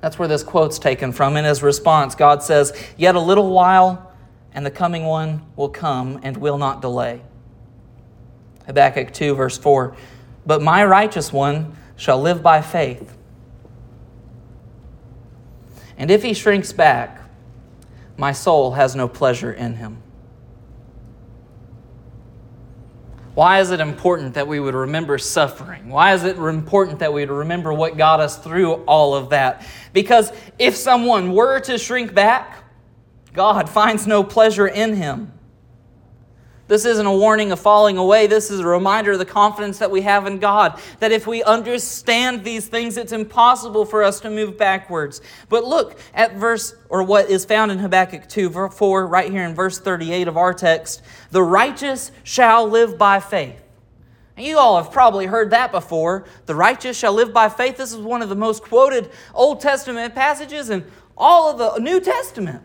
That's 0.00 0.18
where 0.18 0.28
this 0.28 0.42
quote's 0.42 0.78
taken 0.78 1.12
from. 1.12 1.36
In 1.36 1.44
his 1.44 1.62
response, 1.62 2.14
God 2.14 2.42
says, 2.42 2.72
Yet 2.96 3.16
a 3.16 3.20
little 3.20 3.50
while, 3.50 4.14
and 4.54 4.64
the 4.64 4.70
coming 4.70 5.04
one 5.04 5.42
will 5.56 5.68
come 5.68 6.20
and 6.22 6.38
will 6.38 6.56
not 6.56 6.80
delay. 6.80 7.20
Habakkuk 8.64 9.12
2, 9.12 9.34
verse 9.34 9.58
4. 9.58 9.94
But 10.46 10.62
my 10.62 10.86
righteous 10.86 11.34
one 11.34 11.76
shall 11.96 12.20
live 12.20 12.42
by 12.42 12.62
faith. 12.62 13.16
And 15.96 16.10
if 16.10 16.22
he 16.22 16.34
shrinks 16.34 16.72
back, 16.72 17.20
my 18.16 18.32
soul 18.32 18.72
has 18.72 18.94
no 18.94 19.08
pleasure 19.08 19.52
in 19.52 19.74
him. 19.74 20.02
Why 23.34 23.60
is 23.60 23.70
it 23.70 23.80
important 23.80 24.34
that 24.34 24.46
we 24.46 24.60
would 24.60 24.74
remember 24.74 25.16
suffering? 25.16 25.88
Why 25.88 26.12
is 26.12 26.24
it 26.24 26.36
important 26.36 26.98
that 26.98 27.12
we 27.12 27.22
would 27.22 27.34
remember 27.34 27.72
what 27.72 27.96
got 27.96 28.20
us 28.20 28.36
through 28.36 28.74
all 28.84 29.14
of 29.14 29.30
that? 29.30 29.66
Because 29.94 30.30
if 30.58 30.76
someone 30.76 31.32
were 31.32 31.58
to 31.60 31.78
shrink 31.78 32.12
back, 32.12 32.64
God 33.32 33.68
finds 33.70 34.06
no 34.06 34.22
pleasure 34.22 34.66
in 34.66 34.94
him. 34.96 35.32
This 36.68 36.84
isn't 36.84 37.04
a 37.04 37.12
warning 37.12 37.52
of 37.52 37.60
falling 37.60 37.98
away. 37.98 38.26
This 38.26 38.50
is 38.50 38.60
a 38.60 38.66
reminder 38.66 39.12
of 39.12 39.18
the 39.18 39.24
confidence 39.24 39.78
that 39.78 39.90
we 39.90 40.02
have 40.02 40.26
in 40.26 40.38
God. 40.38 40.80
That 41.00 41.12
if 41.12 41.26
we 41.26 41.42
understand 41.42 42.44
these 42.44 42.66
things, 42.66 42.96
it's 42.96 43.12
impossible 43.12 43.84
for 43.84 44.02
us 44.02 44.20
to 44.20 44.30
move 44.30 44.56
backwards. 44.56 45.20
But 45.48 45.64
look 45.64 45.98
at 46.14 46.36
verse, 46.36 46.74
or 46.88 47.02
what 47.02 47.28
is 47.28 47.44
found 47.44 47.72
in 47.72 47.78
Habakkuk 47.78 48.28
2 48.28 48.70
4, 48.70 49.06
right 49.06 49.30
here 49.30 49.44
in 49.44 49.54
verse 49.54 49.78
38 49.78 50.28
of 50.28 50.36
our 50.36 50.54
text. 50.54 51.02
The 51.30 51.42
righteous 51.42 52.12
shall 52.22 52.68
live 52.68 52.96
by 52.96 53.20
faith. 53.20 53.60
And 54.36 54.46
you 54.46 54.56
all 54.58 54.82
have 54.82 54.92
probably 54.92 55.26
heard 55.26 55.50
that 55.50 55.72
before. 55.72 56.24
The 56.46 56.54
righteous 56.54 56.96
shall 56.96 57.12
live 57.12 57.34
by 57.34 57.48
faith. 57.48 57.76
This 57.76 57.92
is 57.92 57.98
one 57.98 58.22
of 58.22 58.28
the 58.28 58.36
most 58.36 58.62
quoted 58.62 59.10
Old 59.34 59.60
Testament 59.60 60.14
passages 60.14 60.70
in 60.70 60.84
all 61.16 61.50
of 61.50 61.58
the 61.58 61.82
New 61.82 62.00
Testament. 62.00 62.62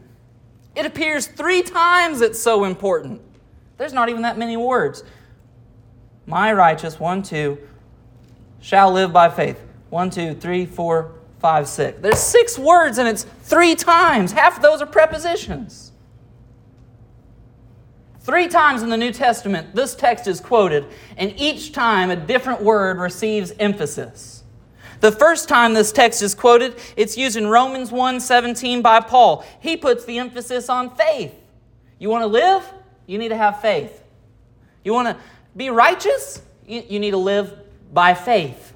It 0.76 0.86
appears 0.86 1.28
three 1.28 1.64
times 1.64 2.22
it's 2.22 2.40
so 2.40 2.64
important. 2.64 3.22
There's 3.78 3.94
not 3.94 4.10
even 4.10 4.24
that 4.24 4.38
many 4.38 4.58
words. 4.58 5.04
My 6.26 6.52
righteous, 6.52 7.00
one, 7.00 7.24
two, 7.24 7.58
shall 8.60 8.92
live 8.92 9.14
by 9.14 9.30
faith. 9.30 9.62
One, 9.90 10.10
two, 10.10 10.34
three, 10.34 10.66
four, 10.66 11.14
five, 11.40 11.68
six. 11.68 12.00
There's 12.02 12.20
six 12.20 12.58
words 12.58 12.98
and 12.98 13.08
it's 13.08 13.24
three 13.44 13.76
times. 13.76 14.32
Half 14.32 14.58
of 14.58 14.62
those 14.62 14.82
are 14.82 14.86
prepositions. 14.86 15.92
Three 18.20 18.50
times 18.50 18.84
in 18.84 18.90
the 18.90 18.98
New 18.98 19.14
Testament, 19.14 19.74
this 19.74 19.96
text 19.96 20.28
is 20.28 20.42
quoted, 20.42 20.86
and 21.16 21.34
each 21.38 21.72
time 21.72 22.10
a 22.10 22.16
different 22.18 22.62
word 22.62 22.98
receives 22.98 23.54
emphasis. 23.58 24.44
The 25.00 25.14
first 25.14 25.48
time 25.48 25.74
this 25.74 25.94
text 25.94 26.22
is 26.22 26.36
quoted, 26.36 26.76
it's 26.98 27.16
used 27.16 27.38
in 27.38 27.48
Romans 27.48 27.90
1 27.90 28.20
17 28.20 28.82
by 28.82 29.00
Paul. 29.00 29.46
He 29.62 29.78
puts 29.78 30.04
the 30.04 30.18
emphasis 30.18 30.68
on 30.68 30.94
faith. 30.98 31.34
You 32.00 32.10
want 32.10 32.24
to 32.24 32.28
live? 32.28 32.64
You 33.08 33.18
need 33.18 33.30
to 33.30 33.38
have 33.38 33.62
faith. 33.62 34.04
You 34.84 34.94
want 34.94 35.08
to 35.08 35.18
be 35.56 35.72
righteous? 35.72 36.42
You, 36.68 37.00
need 37.00 37.12
to 37.12 37.18
live 37.18 37.52
by 37.92 38.14
faith. 38.14 38.74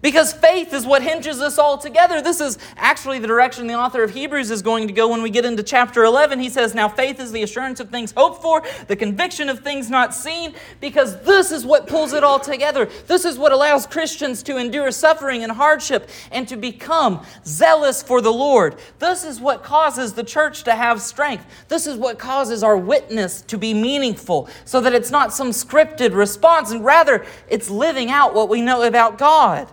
Because 0.00 0.32
faith 0.32 0.72
is 0.72 0.86
what 0.86 1.02
hinges 1.02 1.40
us 1.40 1.58
all 1.58 1.76
together. 1.76 2.22
This 2.22 2.40
is 2.40 2.58
actually 2.76 3.18
the 3.18 3.26
direction 3.26 3.66
the 3.66 3.74
author 3.74 4.02
of 4.02 4.10
Hebrews 4.10 4.50
is 4.50 4.62
going 4.62 4.86
to 4.86 4.92
go 4.92 5.08
when 5.08 5.22
we 5.22 5.30
get 5.30 5.44
into 5.44 5.62
chapter 5.62 6.04
11. 6.04 6.38
He 6.38 6.48
says, 6.48 6.74
Now 6.74 6.88
faith 6.88 7.18
is 7.18 7.32
the 7.32 7.42
assurance 7.42 7.80
of 7.80 7.90
things 7.90 8.12
hoped 8.16 8.40
for, 8.40 8.62
the 8.86 8.96
conviction 8.96 9.48
of 9.48 9.60
things 9.60 9.90
not 9.90 10.14
seen, 10.14 10.54
because 10.80 11.20
this 11.22 11.50
is 11.50 11.66
what 11.66 11.86
pulls 11.86 12.12
it 12.12 12.22
all 12.22 12.38
together. 12.38 12.88
This 13.06 13.24
is 13.24 13.38
what 13.38 13.52
allows 13.52 13.86
Christians 13.86 14.42
to 14.44 14.56
endure 14.56 14.90
suffering 14.90 15.42
and 15.42 15.52
hardship 15.52 16.08
and 16.30 16.46
to 16.48 16.56
become 16.56 17.24
zealous 17.44 18.02
for 18.02 18.20
the 18.20 18.32
Lord. 18.32 18.76
This 18.98 19.24
is 19.24 19.40
what 19.40 19.64
causes 19.64 20.12
the 20.12 20.24
church 20.24 20.62
to 20.64 20.74
have 20.74 21.02
strength. 21.02 21.44
This 21.68 21.86
is 21.86 21.96
what 21.96 22.18
causes 22.18 22.62
our 22.62 22.76
witness 22.76 23.42
to 23.42 23.58
be 23.58 23.74
meaningful, 23.74 24.48
so 24.64 24.80
that 24.80 24.94
it's 24.94 25.10
not 25.10 25.32
some 25.32 25.50
scripted 25.50 26.14
response, 26.14 26.70
and 26.70 26.84
rather 26.84 27.26
it's 27.48 27.68
living 27.68 28.10
out 28.10 28.34
what 28.34 28.48
we 28.48 28.60
know 28.60 28.82
about 28.82 29.18
God. 29.18 29.68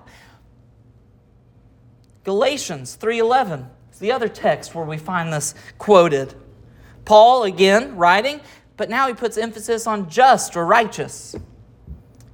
Galatians 2.26 2.98
3:11 3.00 3.70
is 3.94 4.00
the 4.00 4.12
other 4.12 4.28
text 4.28 4.76
where 4.76 4.84
we 4.84 4.98
find 4.98 5.32
this 5.32 5.54
quoted. 5.78 6.34
Paul 7.06 7.44
again 7.44 7.96
writing, 7.96 8.42
but 8.78 8.90
now 8.90 9.08
he 9.08 9.14
puts 9.14 9.38
emphasis 9.38 9.88
on 9.88 10.10
just 10.10 10.58
or 10.58 10.66
righteous. 10.66 11.36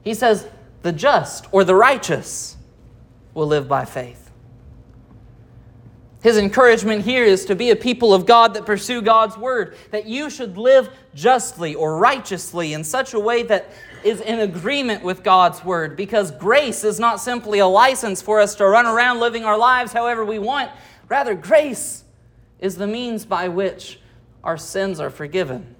He 0.01 0.13
says, 0.13 0.47
"The 0.81 0.93
just 0.93 1.45
or 1.51 1.63
the 1.63 1.75
righteous 1.75 2.55
will 3.33 3.47
live 3.47 3.67
by 3.67 3.85
faith." 3.85 4.31
His 6.23 6.37
encouragement 6.37 7.03
here 7.03 7.25
is 7.25 7.45
to 7.45 7.55
be 7.55 7.69
a 7.71 7.75
people 7.75 8.13
of 8.13 8.25
God 8.25 8.53
that 8.53 8.65
pursue 8.65 9.01
God's 9.01 9.37
word, 9.37 9.75
that 9.89 10.05
you 10.05 10.29
should 10.29 10.57
live 10.57 10.89
justly 11.13 11.75
or 11.75 11.97
righteously 11.97 12.73
in 12.73 12.83
such 12.83 13.13
a 13.13 13.19
way 13.19 13.43
that 13.43 13.71
is 14.05 14.21
in 14.21 14.39
agreement 14.39 15.03
with 15.03 15.23
God's 15.23 15.63
word 15.63 15.95
because 15.95 16.31
grace 16.31 16.83
is 16.83 16.99
not 16.99 17.19
simply 17.19 17.59
a 17.59 17.67
license 17.67 18.21
for 18.21 18.39
us 18.39 18.55
to 18.55 18.65
run 18.65 18.85
around 18.85 19.19
living 19.19 19.43
our 19.43 19.57
lives 19.57 19.93
however 19.93 20.25
we 20.25 20.39
want. 20.39 20.71
Rather, 21.07 21.35
grace 21.35 22.03
is 22.59 22.75
the 22.75 22.87
means 22.87 23.25
by 23.25 23.47
which 23.47 23.99
our 24.43 24.57
sins 24.57 24.99
are 24.99 25.09
forgiven. 25.09 25.75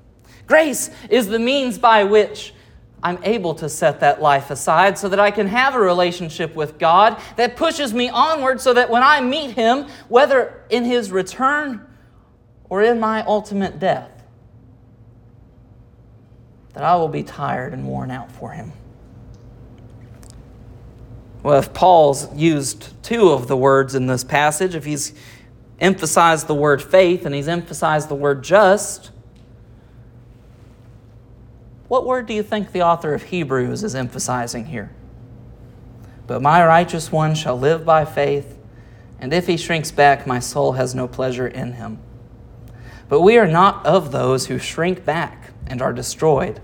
Grace 0.47 0.89
is 1.10 1.27
the 1.27 1.39
means 1.39 1.77
by 1.77 2.03
which 2.03 2.53
I'm 3.03 3.19
able 3.23 3.55
to 3.55 3.69
set 3.69 3.99
that 4.01 4.21
life 4.21 4.51
aside 4.51 4.97
so 4.97 5.10
that 5.10 5.19
I 5.19 5.31
can 5.31 5.47
have 5.47 5.75
a 5.75 5.79
relationship 5.79 6.55
with 6.55 6.77
God 6.77 7.19
that 7.36 7.55
pushes 7.55 7.93
me 7.93 8.10
onward 8.10 8.62
so 8.62 8.73
that 8.73 8.89
when 8.89 9.01
I 9.01 9.21
meet 9.21 9.51
Him, 9.51 9.88
whether 10.07 10.63
in 10.69 10.86
His 10.86 11.12
return 11.12 11.86
or 12.69 12.84
in 12.84 12.99
my 12.99 13.23
ultimate 13.23 13.79
death, 13.79 14.20
that 16.73 16.84
I 16.84 16.95
will 16.95 17.07
be 17.07 17.23
tired 17.23 17.73
and 17.73 17.86
worn 17.86 18.12
out 18.12 18.31
for 18.31 18.51
him. 18.51 18.71
Well, 21.43 21.60
if 21.60 21.73
Paul's 21.73 22.34
used 22.36 22.93
two 23.03 23.29
of 23.29 23.47
the 23.47 23.57
words 23.57 23.95
in 23.95 24.07
this 24.07 24.23
passage, 24.23 24.75
if 24.75 24.86
he's 24.86 25.13
emphasized 25.79 26.47
the 26.47 26.55
word 26.55 26.81
faith 26.81 27.25
and 27.25 27.34
he's 27.34 27.47
emphasized 27.47 28.10
the 28.10 28.15
word 28.15 28.43
just, 28.43 29.10
what 31.88 32.05
word 32.05 32.27
do 32.27 32.34
you 32.34 32.43
think 32.43 32.71
the 32.71 32.84
author 32.84 33.13
of 33.13 33.23
Hebrews 33.23 33.84
is 33.84 33.95
emphasizing 33.95 34.65
here? 34.65 34.91
But 36.27 36.41
my 36.41 36.65
righteous 36.65 37.12
one 37.12 37.36
shall 37.36 37.57
live 37.57 37.84
by 37.84 38.05
faith, 38.05 38.57
and 39.19 39.34
if 39.34 39.47
he 39.47 39.57
shrinks 39.57 39.91
back, 39.91 40.25
my 40.25 40.39
soul 40.39 40.73
has 40.73 40.95
no 40.95 41.07
pleasure 41.07 41.47
in 41.47 41.73
him. 41.73 41.99
But 43.10 43.21
we 43.21 43.38
are 43.38 43.47
not 43.47 43.86
of 43.86 44.12
those 44.12 44.45
who 44.45 44.57
shrink 44.57 45.03
back 45.03 45.40
and 45.71 45.81
are 45.81 45.93
destroyed, 45.93 46.60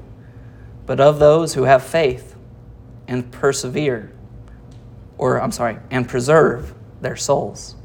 but 0.86 1.00
of 1.00 1.18
those 1.18 1.54
who 1.54 1.64
have 1.64 1.82
faith 1.82 2.36
and 3.08 3.32
persevere, 3.32 4.12
or 5.18 5.42
I'm 5.42 5.54
sorry, 5.54 5.80
and 5.90 6.08
preserve 6.08 6.74
their 7.00 7.16
souls. 7.16 7.76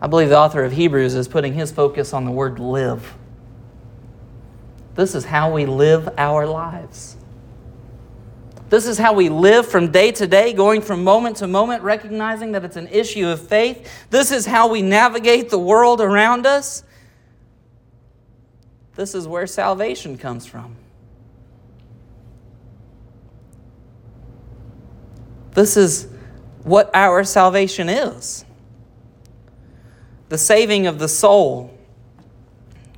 I 0.00 0.06
believe 0.06 0.28
the 0.28 0.38
author 0.38 0.62
of 0.62 0.70
Hebrews 0.70 1.16
is 1.16 1.26
putting 1.26 1.52
his 1.52 1.72
focus 1.72 2.12
on 2.12 2.24
the 2.24 2.30
word 2.30 2.60
live. 2.60 3.16
This 4.94 5.16
is 5.16 5.24
how 5.24 5.52
we 5.52 5.66
live 5.66 6.08
our 6.16 6.46
lives. 6.46 7.16
This 8.68 8.86
is 8.86 8.98
how 8.98 9.14
we 9.14 9.30
live 9.30 9.66
from 9.66 9.90
day 9.90 10.12
to 10.12 10.28
day, 10.28 10.52
going 10.52 10.80
from 10.80 11.02
moment 11.02 11.38
to 11.38 11.48
moment, 11.48 11.82
recognizing 11.82 12.52
that 12.52 12.64
it's 12.64 12.76
an 12.76 12.86
issue 12.88 13.26
of 13.26 13.48
faith. 13.48 13.90
This 14.10 14.30
is 14.30 14.46
how 14.46 14.68
we 14.68 14.80
navigate 14.80 15.50
the 15.50 15.58
world 15.58 16.00
around 16.00 16.46
us. 16.46 16.84
This 18.98 19.14
is 19.14 19.28
where 19.28 19.46
salvation 19.46 20.18
comes 20.18 20.44
from. 20.44 20.74
This 25.52 25.76
is 25.76 26.08
what 26.64 26.90
our 26.92 27.22
salvation 27.22 27.88
is 27.88 28.44
the 30.30 30.36
saving 30.36 30.88
of 30.88 30.98
the 30.98 31.06
soul, 31.06 31.78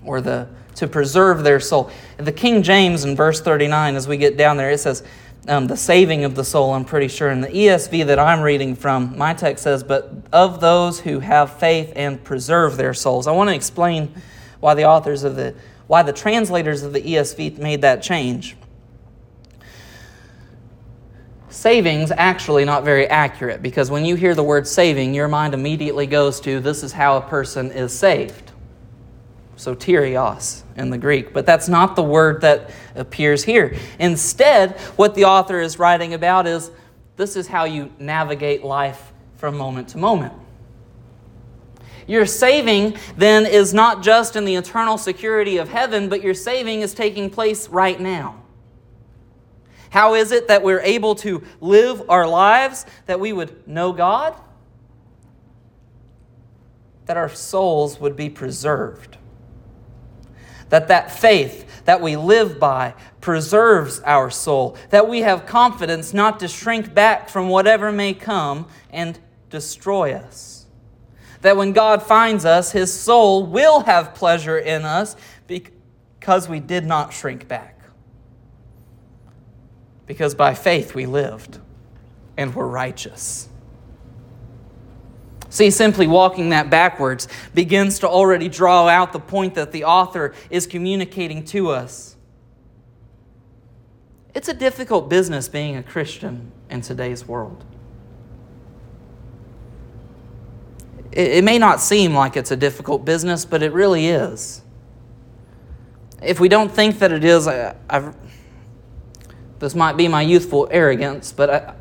or 0.03 0.23
the 0.23 0.49
to 0.77 0.89
preserve 0.89 1.45
their 1.45 1.61
soul. 1.61 1.91
The 2.17 2.33
King 2.33 2.63
James 2.63 3.05
in 3.05 3.15
verse 3.15 3.43
39, 3.43 3.95
as 3.95 4.09
we 4.09 4.17
get 4.17 4.39
down 4.39 4.57
there, 4.57 4.71
it 4.71 4.79
says, 4.79 5.03
um, 5.49 5.67
the 5.67 5.77
saving 5.77 6.25
of 6.25 6.35
the 6.35 6.45
soul, 6.45 6.73
I'm 6.73 6.87
pretty 6.87 7.09
sure. 7.09 7.31
In 7.31 7.43
the 7.43 7.49
ESV 7.49 8.07
that 8.07 8.19
I'm 8.19 8.41
reading 8.41 8.75
from, 8.75 9.19
my 9.19 9.35
text 9.35 9.65
says, 9.65 9.85
but 9.85 10.11
of 10.33 10.63
those 10.63 10.99
who 10.99 11.21
have 11.21 11.59
faith 11.59 11.93
and 11.95 12.25
preserve 12.25 12.79
their 12.79 12.95
souls. 12.95 13.27
I 13.27 13.33
want 13.33 13.51
to 13.51 13.55
explain 13.55 14.15
why 14.61 14.73
the 14.73 14.87
authors 14.87 15.25
of 15.25 15.37
the 15.37 15.55
why 15.91 16.05
the 16.05 16.13
translators 16.13 16.85
of 16.85 16.93
the 16.93 17.01
ESV 17.03 17.59
made 17.59 17.83
that 17.83 18.01
change. 18.01 18.57
Saving's 21.49 22.13
actually 22.13 22.65
not 22.65 22.85
very 22.85 23.09
accurate 23.09 23.61
because 23.61 23.91
when 23.91 24.05
you 24.05 24.15
hear 24.15 24.37
the 24.37 24.45
word 24.45 24.69
saving, 24.69 25.15
your 25.15 25.27
mind 25.27 25.53
immediately 25.53 26.07
goes 26.07 26.41
to 26.43 26.61
this 26.61 26.85
is 26.85 26.93
how 26.93 27.17
a 27.17 27.21
person 27.21 27.73
is 27.73 27.93
saved. 27.93 28.53
Soterios 29.57 30.63
in 30.77 30.91
the 30.91 30.97
Greek, 30.97 31.33
but 31.33 31.45
that's 31.45 31.69
not 31.69 31.97
the 31.97 32.05
word 32.05 32.41
that 32.43 32.71
appears 32.95 33.43
here. 33.43 33.77
Instead, 33.99 34.79
what 34.95 35.17
the 35.17 35.25
author 35.25 35.59
is 35.59 35.81
writing 35.81 36.15
about 36.15 36.47
is 36.47 36.71
this 37.17 37.35
is 37.35 37.49
how 37.49 37.65
you 37.65 37.91
navigate 37.99 38.63
life 38.63 39.13
from 39.39 39.57
moment 39.57 39.89
to 39.89 39.99
moment. 39.99 40.35
Your 42.07 42.27
saving 42.27 42.97
then 43.17 43.47
is 43.47 43.75
not 43.75 44.03
just 44.03 44.37
in 44.37 44.45
the 44.45 44.57
eternal 44.57 44.99
security 44.99 45.59
of 45.59 45.69
heaven, 45.69 46.09
but 46.09 46.23
your 46.23 46.35
saving 46.35 46.81
is 46.81 46.95
taking 46.95 47.31
place 47.31 47.69
right 47.69 48.01
now. 48.01 48.43
How 49.91 50.15
is 50.15 50.33
it 50.33 50.49
that 50.49 50.63
we're 50.63 50.81
able 50.83 51.15
to 51.17 51.43
live 51.61 52.09
our 52.09 52.27
lives, 52.27 52.87
that 53.07 53.19
we 53.19 53.33
would 53.33 53.67
know 53.67 53.93
God? 53.93 54.35
That 57.07 57.17
our 57.17 57.29
souls 57.29 58.01
would 58.01 58.15
be 58.15 58.31
preserved. 58.31 59.17
that 60.71 60.89
that 60.89 61.13
faith 61.13 61.85
that 61.85 62.01
we 62.01 62.17
live 62.17 62.59
by 62.59 62.95
preserves 63.21 64.01
our 64.01 64.31
soul, 64.31 64.77
that 64.91 65.09
we 65.09 65.21
have 65.21 65.45
confidence 65.45 66.15
not 66.15 66.41
to 66.41 66.49
shrink 66.49 66.95
back 66.95 67.29
from 67.29 67.49
whatever 67.49 67.93
may 67.93 68.15
come 68.15 68.67
and 68.91 69.19
destroy 69.51 70.15
us. 70.15 70.60
That 71.43 71.57
when 71.57 71.73
God 71.73 72.03
finds 72.03 72.45
us, 72.45 72.73
his 72.73 72.93
soul 72.93 73.47
will 73.47 73.81
have 73.81 74.15
pleasure 74.15 74.59
in 74.59 74.85
us 74.85 75.17
because 75.47 76.49
we 76.49 76.61
did 76.61 76.85
not 76.85 77.13
shrink 77.13 77.49
back. 77.49 77.81
Because 80.07 80.35
by 80.35 80.55
faith 80.55 80.95
we 80.95 81.07
lived 81.07 81.59
and 82.37 82.55
were 82.55 82.69
righteous. 82.69 83.49
See, 85.51 85.71
simply 85.71 86.07
walking 86.07 86.51
that 86.51 86.71
backwards 86.71 87.27
begins 87.55 87.99
to 88.01 88.09
already 88.09 88.49
draw 88.49 88.87
out 88.87 89.13
the 89.13 89.19
point 89.19 89.57
that 89.57 89.73
the 89.73 89.85
author 89.85 90.33
is 90.49 90.67
communicating 90.67 91.45
to 91.47 91.71
us. 91.71 92.17
It's 94.33 94.49
a 94.49 94.55
difficult 94.55 95.11
business 95.11 95.49
being 95.49 95.77
a 95.77 95.83
Christian 95.83 96.53
in 96.71 96.83
today's 96.83 97.27
world. 97.27 97.65
It, 101.13 101.43
may 101.43 101.59
not 101.59 101.81
seem 101.81 102.15
like 102.15 102.37
it's 102.37 102.53
a 102.53 102.57
difficult 102.57 103.05
business, 103.05 103.45
but 103.45 103.63
it 103.63 103.73
really 103.73 104.07
is. 104.07 104.63
If 106.23 106.39
we 106.39 106.49
don't 106.49 106.71
think 106.71 107.01
that 107.01 107.11
it 107.11 107.25
is, 107.25 107.49
I, 107.49 107.75
I've, 107.89 108.15
this 109.59 109.75
might 109.75 109.97
be 109.97 110.07
my 110.07 110.23
youthful 110.23 110.69
arrogance, 110.71 111.33
but 111.33 111.51
I, 111.51 111.75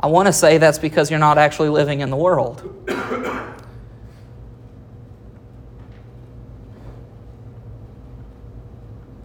I 0.00 0.06
want 0.08 0.26
to 0.26 0.32
say 0.32 0.58
that's 0.58 0.78
because 0.78 1.10
you're 1.10 1.18
not 1.18 1.38
actually 1.38 1.70
living 1.70 2.00
in 2.00 2.10
the 2.10 2.16
world. 2.16 2.62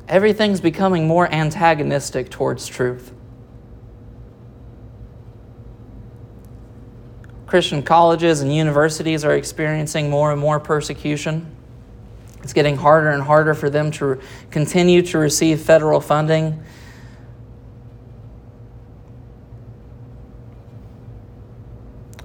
Everything's 0.08 0.62
becoming 0.62 1.06
more 1.06 1.32
antagonistic 1.32 2.30
towards 2.30 2.66
truth. 2.66 3.12
Christian 7.50 7.82
colleges 7.82 8.42
and 8.42 8.56
universities 8.56 9.26
are 9.26 9.36
experiencing 9.36 10.08
more 10.08 10.32
and 10.32 10.40
more 10.40 10.60
persecution. 10.60 11.50
It's 12.44 12.54
getting 12.54 12.78
harder 12.78 13.10
and 13.10 13.24
harder 13.24 13.56
for 13.56 13.72
them 13.72 13.90
to 13.94 14.22
continue 14.52 15.02
to 15.02 15.18
receive 15.18 15.60
federal 15.60 16.00
funding. 16.00 16.64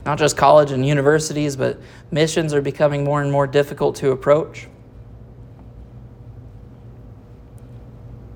Not 0.05 0.19
just 0.19 0.37
college 0.37 0.71
and 0.73 0.87
universities, 0.87 1.57
but 1.57 1.81
missions 2.11 2.53
are 2.53 2.61
becoming 2.61 3.03
more 3.03 3.23
and 3.23 3.33
more 3.33 3.47
difficult 3.47 3.97
to 3.97 4.11
approach. 4.11 4.69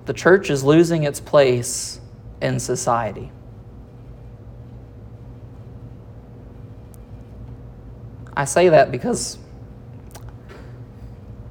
The 0.07 0.15
church 0.15 0.49
is 0.49 0.65
losing 0.65 1.03
its 1.03 1.21
place 1.21 2.01
in 2.41 2.59
society. 2.59 3.31
I 8.39 8.45
say 8.45 8.69
that 8.69 8.93
because 8.93 9.37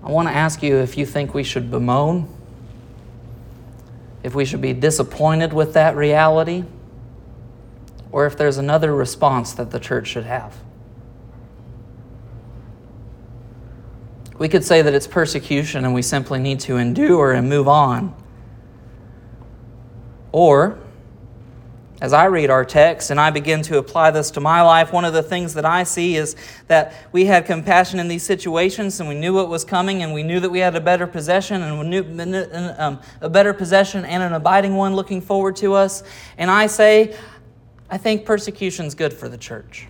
I 0.01 0.09
want 0.09 0.29
to 0.29 0.33
ask 0.33 0.63
you 0.63 0.77
if 0.77 0.97
you 0.97 1.05
think 1.05 1.33
we 1.33 1.43
should 1.43 1.69
bemoan, 1.69 2.33
if 4.23 4.33
we 4.33 4.45
should 4.45 4.61
be 4.61 4.71
disappointed 4.71 5.51
with 5.51 5.73
that 5.73 5.97
reality, 5.97 6.63
or 8.09 8.25
if 8.25 8.37
there's 8.37 8.57
another 8.57 8.95
response 8.95 9.51
that 9.55 9.69
the 9.69 9.81
church 9.81 10.07
should 10.07 10.23
have. 10.23 10.55
We 14.37 14.47
could 14.47 14.63
say 14.63 14.81
that 14.81 14.93
it's 14.93 15.07
persecution 15.07 15.83
and 15.83 15.93
we 15.93 16.01
simply 16.01 16.39
need 16.39 16.61
to 16.61 16.77
endure 16.77 17.33
and 17.33 17.49
move 17.49 17.67
on. 17.67 18.15
Or 20.31 20.79
as 21.99 22.13
I 22.13 22.25
read 22.25 22.51
our 22.51 22.63
text 22.63 23.09
and 23.09 23.19
I 23.19 23.31
begin 23.31 23.63
to 23.63 23.79
apply 23.79 24.11
this 24.11 24.29
to 24.31 24.39
my 24.39 24.61
life, 24.61 24.93
one 24.93 25.03
of 25.03 25.13
the 25.13 25.23
things 25.23 25.55
that 25.55 25.65
I 25.65 25.83
see 25.83 26.15
is 26.15 26.35
that 26.67 26.93
we 27.11 27.25
had 27.25 27.45
compassion 27.45 27.99
in 27.99 28.07
these 28.07 28.21
situations 28.21 28.99
and 28.99 29.09
we 29.09 29.15
knew 29.15 29.33
what 29.33 29.49
was 29.49 29.65
coming 29.65 30.03
and 30.03 30.13
we 30.13 30.21
knew 30.21 30.39
that 30.39 30.49
we 30.49 30.59
had 30.59 30.75
a 30.75 30.81
better 30.81 31.07
possession 31.07 31.63
and 31.63 31.79
we 31.79 31.87
knew 31.87 32.73
um, 32.77 32.99
a 33.21 33.29
better 33.29 33.51
possession 33.51 34.05
and 34.05 34.21
an 34.21 34.33
abiding 34.33 34.75
one 34.75 34.95
looking 34.95 35.21
forward 35.21 35.55
to 35.55 35.73
us. 35.73 36.03
And 36.37 36.51
I 36.51 36.67
say, 36.67 37.15
I 37.89 37.97
think 37.97 38.25
persecution's 38.25 38.93
good 38.93 39.13
for 39.13 39.27
the 39.27 39.37
church. 39.37 39.87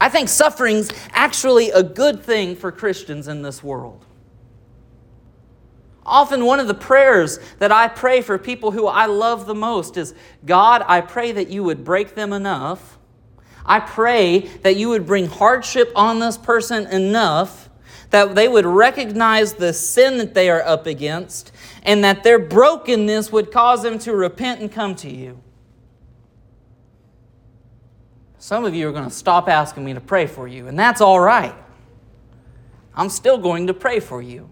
I 0.00 0.08
think 0.08 0.30
suffering's 0.30 0.90
actually 1.10 1.70
a 1.70 1.82
good 1.82 2.22
thing 2.22 2.56
for 2.56 2.72
Christians 2.72 3.28
in 3.28 3.42
this 3.42 3.62
world. 3.62 4.06
Often, 6.04 6.44
one 6.44 6.58
of 6.58 6.66
the 6.66 6.74
prayers 6.74 7.38
that 7.58 7.70
I 7.70 7.88
pray 7.88 8.22
for 8.22 8.36
people 8.36 8.72
who 8.72 8.86
I 8.86 9.06
love 9.06 9.46
the 9.46 9.54
most 9.54 9.96
is 9.96 10.14
God, 10.44 10.84
I 10.86 11.00
pray 11.00 11.32
that 11.32 11.48
you 11.48 11.62
would 11.64 11.84
break 11.84 12.14
them 12.14 12.32
enough. 12.32 12.98
I 13.64 13.78
pray 13.78 14.40
that 14.62 14.76
you 14.76 14.88
would 14.88 15.06
bring 15.06 15.26
hardship 15.26 15.92
on 15.94 16.18
this 16.18 16.36
person 16.36 16.86
enough 16.88 17.70
that 18.12 18.34
they 18.34 18.46
would 18.46 18.66
recognize 18.66 19.54
the 19.54 19.72
sin 19.72 20.18
that 20.18 20.34
they 20.34 20.50
are 20.50 20.62
up 20.62 20.86
against 20.86 21.50
and 21.82 22.04
that 22.04 22.22
their 22.22 22.38
brokenness 22.38 23.32
would 23.32 23.50
cause 23.50 23.82
them 23.82 23.98
to 24.00 24.14
repent 24.14 24.60
and 24.60 24.70
come 24.70 24.94
to 24.96 25.10
you. 25.10 25.40
Some 28.38 28.64
of 28.64 28.74
you 28.74 28.88
are 28.88 28.92
going 28.92 29.08
to 29.08 29.10
stop 29.10 29.48
asking 29.48 29.84
me 29.84 29.94
to 29.94 30.00
pray 30.00 30.26
for 30.26 30.46
you, 30.46 30.66
and 30.66 30.78
that's 30.78 31.00
all 31.00 31.20
right. 31.20 31.54
I'm 32.94 33.08
still 33.08 33.38
going 33.38 33.68
to 33.68 33.74
pray 33.74 33.98
for 33.98 34.20
you. 34.20 34.50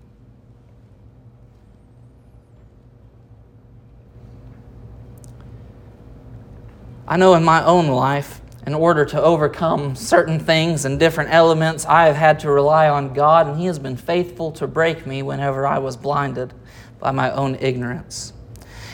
I 7.11 7.17
know 7.17 7.35
in 7.35 7.43
my 7.43 7.65
own 7.65 7.89
life, 7.89 8.41
in 8.69 8.73
order 8.73 9.05
to 9.05 9.21
overcome 9.21 9.97
certain 9.97 10.39
things 10.39 10.85
and 10.85 10.97
different 10.97 11.33
elements, 11.33 11.85
I 11.85 12.07
have 12.07 12.15
had 12.15 12.39
to 12.41 12.51
rely 12.53 12.89
on 12.89 13.13
God, 13.15 13.49
and 13.49 13.59
He 13.59 13.67
has 13.67 13.81
been 13.81 13.97
faithful 13.97 14.53
to 14.53 14.69
break 14.69 15.09
me 15.09 15.25
whenever 15.25 15.67
I 15.67 15.79
was 15.79 15.97
blinded 15.97 16.55
by 17.01 17.11
my 17.11 17.33
own 17.33 17.57
ignorance. 17.57 18.33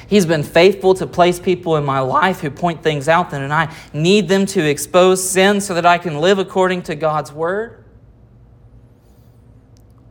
He's 0.08 0.24
been 0.24 0.44
faithful 0.44 0.94
to 0.94 1.06
place 1.06 1.38
people 1.38 1.76
in 1.76 1.84
my 1.84 2.00
life 2.00 2.40
who 2.40 2.50
point 2.50 2.82
things 2.82 3.06
out 3.06 3.28
that 3.32 3.42
and 3.42 3.52
I 3.52 3.74
need 3.92 4.28
them 4.28 4.46
to 4.46 4.66
expose 4.66 5.28
sin 5.28 5.60
so 5.60 5.74
that 5.74 5.84
I 5.84 5.98
can 5.98 6.18
live 6.18 6.38
according 6.38 6.84
to 6.84 6.94
God's 6.94 7.32
word. 7.32 7.84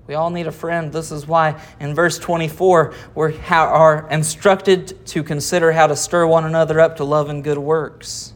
We 0.08 0.14
all 0.14 0.30
need 0.30 0.46
a 0.46 0.52
friend. 0.52 0.94
This 0.94 1.12
is 1.12 1.28
why 1.28 1.60
in 1.80 1.96
verse 1.96 2.20
24 2.20 2.94
we 3.16 3.40
are 3.50 4.08
instructed 4.10 5.06
to 5.08 5.24
consider 5.24 5.72
how 5.72 5.88
to 5.88 5.96
stir 5.96 6.28
one 6.28 6.46
another 6.46 6.80
up 6.80 6.98
to 6.98 7.04
love 7.04 7.30
and 7.30 7.44
good 7.44 7.58
works. 7.58 8.34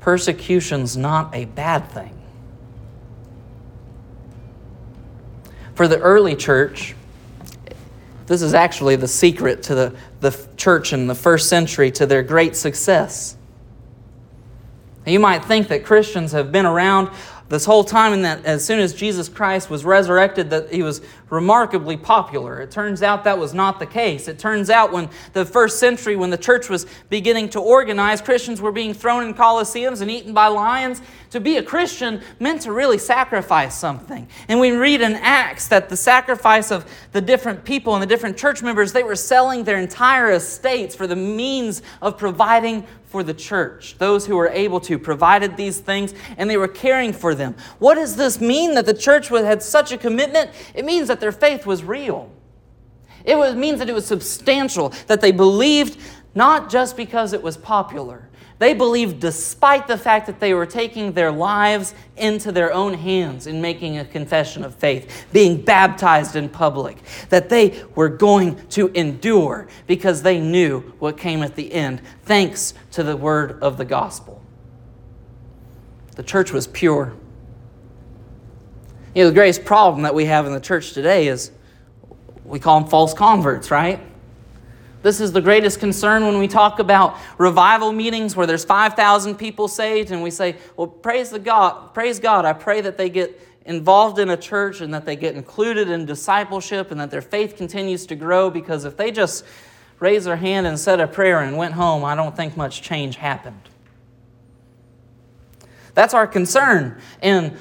Persecution's 0.00 0.96
not 0.96 1.34
a 1.34 1.44
bad 1.44 1.90
thing. 1.90 2.18
For 5.74 5.86
the 5.86 5.98
early 5.98 6.34
church, 6.34 6.94
this 8.26 8.40
is 8.40 8.54
actually 8.54 8.96
the 8.96 9.08
secret 9.08 9.62
to 9.64 9.74
the, 9.74 9.96
the 10.20 10.48
church 10.56 10.92
in 10.92 11.06
the 11.06 11.14
first 11.14 11.48
century 11.48 11.90
to 11.92 12.06
their 12.06 12.22
great 12.22 12.56
success. 12.56 13.36
You 15.04 15.18
might 15.18 15.44
think 15.44 15.68
that 15.68 15.84
Christians 15.84 16.32
have 16.32 16.52
been 16.52 16.66
around 16.66 17.10
this 17.52 17.66
whole 17.66 17.84
time 17.84 18.14
and 18.14 18.24
that 18.24 18.42
as 18.46 18.64
soon 18.64 18.80
as 18.80 18.94
Jesus 18.94 19.28
Christ 19.28 19.68
was 19.68 19.84
resurrected 19.84 20.48
that 20.48 20.72
he 20.72 20.82
was 20.82 21.02
remarkably 21.28 21.98
popular. 21.98 22.62
It 22.62 22.70
turns 22.70 23.02
out 23.02 23.24
that 23.24 23.38
was 23.38 23.52
not 23.52 23.78
the 23.78 23.84
case. 23.84 24.26
It 24.26 24.38
turns 24.38 24.70
out 24.70 24.90
when 24.90 25.10
the 25.34 25.44
first 25.44 25.78
century 25.78 26.16
when 26.16 26.30
the 26.30 26.38
church 26.38 26.70
was 26.70 26.86
beginning 27.10 27.50
to 27.50 27.60
organize, 27.60 28.22
Christians 28.22 28.62
were 28.62 28.72
being 28.72 28.94
thrown 28.94 29.26
in 29.26 29.34
coliseums 29.34 30.00
and 30.00 30.10
eaten 30.10 30.32
by 30.32 30.46
lions. 30.46 31.02
To 31.30 31.40
be 31.40 31.58
a 31.58 31.62
Christian 31.62 32.22
meant 32.40 32.62
to 32.62 32.72
really 32.72 32.98
sacrifice 32.98 33.74
something. 33.78 34.28
And 34.48 34.58
we 34.58 34.70
read 34.70 35.02
in 35.02 35.14
Acts 35.14 35.68
that 35.68 35.90
the 35.90 35.96
sacrifice 35.96 36.70
of 36.70 36.90
the 37.12 37.20
different 37.20 37.64
people 37.64 37.94
and 37.94 38.02
the 38.02 38.06
different 38.06 38.38
church 38.38 38.62
members, 38.62 38.94
they 38.94 39.02
were 39.02 39.16
selling 39.16 39.64
their 39.64 39.78
entire 39.78 40.30
estates 40.30 40.94
for 40.94 41.06
the 41.06 41.16
means 41.16 41.82
of 42.00 42.16
providing 42.16 42.86
for 43.12 43.22
the 43.22 43.34
church. 43.34 43.96
Those 43.98 44.26
who 44.26 44.36
were 44.36 44.48
able 44.48 44.80
to 44.80 44.98
provided 44.98 45.58
these 45.58 45.78
things 45.78 46.14
and 46.38 46.48
they 46.48 46.56
were 46.56 46.66
caring 46.66 47.12
for 47.12 47.34
them. 47.34 47.54
What 47.78 47.96
does 47.96 48.16
this 48.16 48.40
mean 48.40 48.74
that 48.74 48.86
the 48.86 48.94
church 48.94 49.28
had 49.28 49.62
such 49.62 49.92
a 49.92 49.98
commitment? 49.98 50.50
It 50.74 50.86
means 50.86 51.08
that 51.08 51.20
their 51.20 51.30
faith 51.30 51.66
was 51.66 51.84
real. 51.84 52.32
It 53.26 53.56
means 53.56 53.78
that 53.80 53.90
it 53.90 53.92
was 53.92 54.06
substantial, 54.06 54.94
that 55.08 55.20
they 55.20 55.30
believed 55.30 55.98
not 56.34 56.70
just 56.70 56.96
because 56.96 57.34
it 57.34 57.42
was 57.42 57.58
popular, 57.58 58.30
they 58.62 58.74
believed, 58.74 59.18
despite 59.18 59.88
the 59.88 59.98
fact 59.98 60.28
that 60.28 60.38
they 60.38 60.54
were 60.54 60.66
taking 60.66 61.10
their 61.14 61.32
lives 61.32 61.96
into 62.16 62.52
their 62.52 62.72
own 62.72 62.94
hands 62.94 63.48
in 63.48 63.60
making 63.60 63.98
a 63.98 64.04
confession 64.04 64.62
of 64.62 64.72
faith, 64.76 65.26
being 65.32 65.60
baptized 65.60 66.36
in 66.36 66.48
public, 66.48 66.98
that 67.28 67.48
they 67.48 67.82
were 67.96 68.08
going 68.08 68.64
to 68.68 68.86
endure 68.94 69.66
because 69.88 70.22
they 70.22 70.38
knew 70.38 70.78
what 71.00 71.18
came 71.18 71.42
at 71.42 71.56
the 71.56 71.72
end, 71.72 72.02
thanks 72.22 72.74
to 72.92 73.02
the 73.02 73.16
word 73.16 73.60
of 73.60 73.78
the 73.78 73.84
gospel. 73.84 74.40
The 76.14 76.22
church 76.22 76.52
was 76.52 76.68
pure. 76.68 77.16
You 79.12 79.24
know, 79.24 79.30
the 79.30 79.34
greatest 79.34 79.64
problem 79.64 80.04
that 80.04 80.14
we 80.14 80.26
have 80.26 80.46
in 80.46 80.52
the 80.52 80.60
church 80.60 80.92
today 80.92 81.26
is 81.26 81.50
we 82.44 82.60
call 82.60 82.78
them 82.78 82.88
false 82.88 83.12
converts, 83.12 83.72
right? 83.72 83.98
This 85.02 85.20
is 85.20 85.32
the 85.32 85.40
greatest 85.40 85.80
concern 85.80 86.24
when 86.24 86.38
we 86.38 86.46
talk 86.46 86.78
about 86.78 87.16
revival 87.36 87.92
meetings 87.92 88.36
where 88.36 88.46
there's 88.46 88.64
5,000 88.64 89.34
people 89.34 89.66
saved 89.66 90.12
and 90.12 90.22
we 90.22 90.30
say, 90.30 90.56
"Well, 90.76 90.86
praise 90.86 91.30
the 91.30 91.40
God, 91.40 91.92
praise 91.92 92.20
God. 92.20 92.44
I 92.44 92.52
pray 92.52 92.80
that 92.80 92.96
they 92.96 93.10
get 93.10 93.40
involved 93.64 94.18
in 94.18 94.30
a 94.30 94.36
church 94.36 94.80
and 94.80 94.94
that 94.94 95.04
they 95.04 95.16
get 95.16 95.34
included 95.34 95.88
in 95.88 96.06
discipleship 96.06 96.90
and 96.90 97.00
that 97.00 97.10
their 97.10 97.22
faith 97.22 97.56
continues 97.56 98.06
to 98.06 98.14
grow 98.14 98.48
because 98.48 98.84
if 98.84 98.96
they 98.96 99.10
just 99.10 99.44
raised 99.98 100.26
their 100.26 100.36
hand 100.36 100.66
and 100.66 100.78
said 100.78 101.00
a 101.00 101.06
prayer 101.08 101.40
and 101.40 101.56
went 101.56 101.74
home, 101.74 102.04
I 102.04 102.14
don't 102.14 102.36
think 102.36 102.56
much 102.56 102.80
change 102.82 103.16
happened." 103.16 103.68
That's 105.94 106.14
our 106.14 106.26
concern 106.26 106.96
in 107.20 107.56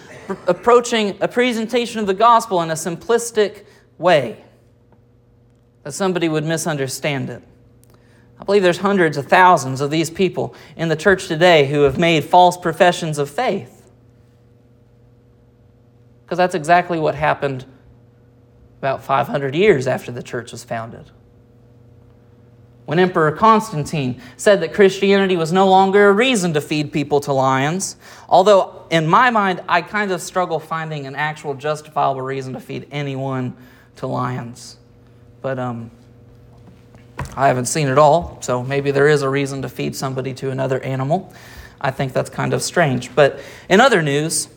approaching 0.48 1.18
a 1.22 1.28
presentation 1.28 2.00
of 2.00 2.08
the 2.08 2.14
gospel 2.14 2.62
in 2.62 2.70
a 2.70 2.76
simplistic 2.76 3.66
way 3.98 4.44
that 5.84 5.92
somebody 5.92 6.30
would 6.30 6.46
misunderstand 6.46 7.30
it. 7.30 7.42
I 8.40 8.44
believe 8.44 8.64
there's 8.64 8.80
hundreds 8.80 9.18
of 9.18 9.28
thousands 9.28 9.82
of 9.82 9.92
these 9.92 10.10
people 10.10 10.56
in 10.76 10.90
the 10.90 10.96
church 10.96 11.28
today 11.28 11.68
who 11.68 11.82
have 11.82 12.00
made 12.00 12.24
false 12.24 12.58
professions 12.58 13.20
of 13.20 13.30
faith. 13.30 13.90
Because 16.26 16.38
that's 16.38 16.56
exactly 16.56 16.98
what 16.98 17.14
happened 17.14 17.66
about 18.80 19.04
500 19.04 19.54
years 19.54 19.86
after 19.86 20.12
the 20.12 20.24
church 20.24 20.52
was 20.52 20.64
founded. 20.64 21.12
When 22.86 22.98
Emperor 22.98 23.32
Constantine 23.32 24.20
said 24.38 24.62
that 24.62 24.74
Christianity 24.74 25.38
was 25.38 25.54
no 25.54 25.68
longer 25.70 26.10
a 26.10 26.14
reason 26.14 26.54
to 26.54 26.62
feed 26.62 26.92
people 26.92 27.20
to 27.22 27.32
lions, 27.34 27.96
although 28.28 28.88
in 28.90 29.08
my 29.08 29.30
mind, 29.30 29.62
I 29.70 29.84
kind 29.84 30.12
of 30.12 30.20
struggle 30.20 30.60
finding 30.60 31.06
an 31.06 31.16
actual 31.16 31.54
justifiable 31.54 32.22
reason 32.22 32.54
to 32.54 32.60
feed 32.60 32.88
anyone 32.92 33.56
to 33.98 34.08
lions. 34.08 34.78
But 35.42 35.58
um, 35.58 35.92
I 37.36 37.48
haven't 37.48 37.66
seen 37.66 37.88
it 37.88 37.98
all, 37.98 38.38
so 38.42 38.64
maybe 38.64 38.92
there 38.92 39.08
is 39.08 39.22
a 39.22 39.30
reason 39.30 39.62
to 39.62 39.70
feed 39.70 39.96
somebody 39.96 40.34
to 40.36 40.52
another 40.52 40.80
animal. 40.82 41.34
I 41.80 41.92
think 41.92 42.14
that's 42.14 42.30
kind 42.30 42.54
of 42.54 42.62
strange. 42.62 43.14
But 43.16 43.40
in 43.70 43.82
other 43.82 44.02
news, 44.02 44.50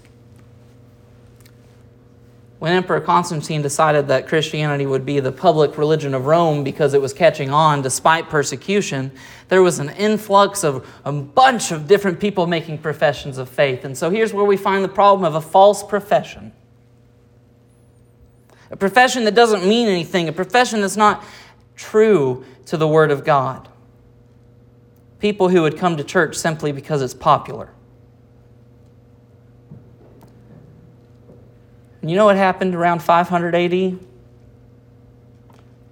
when 2.59 2.73
Emperor 2.73 3.01
Constantine 3.01 3.63
decided 3.63 4.09
that 4.09 4.27
Christianity 4.27 4.87
would 4.87 5.05
be 5.05 5.21
the 5.21 5.33
public 5.33 5.77
religion 5.77 6.15
of 6.15 6.27
Rome 6.27 6.65
because 6.65 6.95
it 6.95 7.01
was 7.01 7.13
catching 7.13 7.51
on 7.51 7.83
despite 7.83 8.29
persecution, 8.29 9.13
there 9.49 9.63
was 9.63 9.79
an 9.79 9.91
influx 9.91 10.65
of 10.65 10.87
a 11.05 11.13
bunch 11.13 11.73
of 11.73 11.87
different 11.87 12.21
people 12.21 12.47
making 12.47 12.79
professions 12.79 13.39
of 13.39 13.49
faith. 13.49 13.85
And 13.85 13.97
so 13.97 14.11
here's 14.11 14.33
where 14.33 14.45
we 14.45 14.57
find 14.57 14.83
the 14.83 14.89
problem 14.89 15.25
of 15.25 15.35
a 15.35 15.41
false 15.41 15.83
profession 15.83 16.53
a 18.75 18.77
profession 18.77 19.23
that 19.23 19.37
doesn't 19.37 19.65
mean 19.65 19.87
anything, 19.87 20.29
a 20.29 20.33
profession 20.33 20.81
that's 20.81 20.97
not 20.97 21.23
true 21.77 22.45
to 22.67 22.77
the 22.77 22.89
Word 22.89 23.13
of 23.13 23.25
God. 23.25 23.69
People 25.21 25.49
who 25.49 25.63
would 25.63 25.79
come 25.79 25.97
to 25.97 26.03
church 26.03 26.35
simply 26.35 26.73
because 26.73 27.01
it's 27.01 27.15
popular. 27.15 27.71
And 32.03 32.11
you 32.11 32.17
know 32.17 32.25
what 32.25 32.35
happened 32.35 32.75
around 32.75 33.01
500 33.01 33.55
AD? 33.55 34.01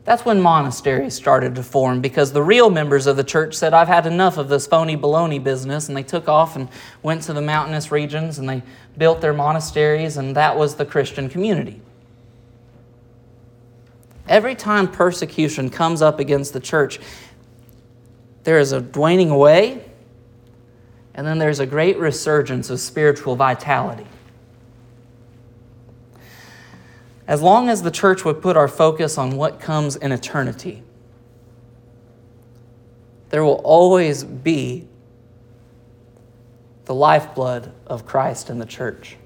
That's 0.02 0.24
when 0.24 0.40
monasteries 0.40 1.14
started 1.14 1.54
to 1.54 1.62
form 1.62 2.00
because 2.00 2.32
the 2.32 2.42
real 2.42 2.68
members 2.68 3.06
of 3.06 3.16
the 3.16 3.22
church 3.22 3.54
said, 3.54 3.72
I've 3.72 3.86
had 3.86 4.08
enough 4.08 4.38
of 4.38 4.48
this 4.48 4.66
phony 4.66 4.96
baloney 4.96 5.40
business. 5.42 5.86
And 5.86 5.96
they 5.96 6.02
took 6.02 6.28
off 6.28 6.56
and 6.56 6.68
went 7.00 7.22
to 7.22 7.32
the 7.32 7.42
mountainous 7.42 7.92
regions 7.92 8.40
and 8.40 8.48
they 8.48 8.64
built 8.98 9.20
their 9.20 9.32
monasteries, 9.32 10.16
and 10.16 10.34
that 10.34 10.58
was 10.58 10.74
the 10.74 10.84
Christian 10.84 11.28
community. 11.28 11.80
Every 14.28 14.54
time 14.54 14.88
persecution 14.88 15.68
comes 15.68 16.00
up 16.00 16.20
against 16.20 16.52
the 16.52 16.60
church, 16.60 17.00
there 18.44 18.58
is 18.58 18.72
a 18.72 18.80
waning 18.80 19.30
away, 19.30 19.84
and 21.14 21.26
then 21.26 21.38
there's 21.38 21.60
a 21.60 21.66
great 21.66 21.98
resurgence 21.98 22.70
of 22.70 22.80
spiritual 22.80 23.36
vitality. 23.36 24.06
As 27.26 27.40
long 27.40 27.68
as 27.68 27.82
the 27.82 27.90
church 27.90 28.24
would 28.24 28.42
put 28.42 28.56
our 28.56 28.68
focus 28.68 29.16
on 29.16 29.36
what 29.36 29.60
comes 29.60 29.96
in 29.96 30.12
eternity, 30.12 30.82
there 33.30 33.44
will 33.44 33.60
always 33.64 34.24
be 34.24 34.86
the 36.84 36.94
lifeblood 36.94 37.72
of 37.86 38.04
Christ 38.04 38.50
in 38.50 38.58
the 38.58 38.66
church. 38.66 39.16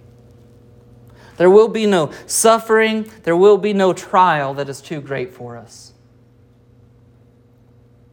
There 1.36 1.50
will 1.50 1.68
be 1.68 1.86
no 1.86 2.10
suffering, 2.26 3.10
there 3.24 3.36
will 3.36 3.58
be 3.58 3.72
no 3.72 3.92
trial 3.92 4.54
that 4.54 4.68
is 4.68 4.80
too 4.80 5.00
great 5.00 5.32
for 5.34 5.56
us. 5.56 5.92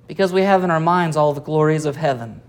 Because 0.08 0.34
we 0.34 0.42
have 0.42 0.64
in 0.64 0.72
our 0.72 0.80
minds 0.80 1.16
all 1.16 1.34
the 1.34 1.42
glories 1.42 1.86
of 1.86 1.96
heaven. 1.96 2.42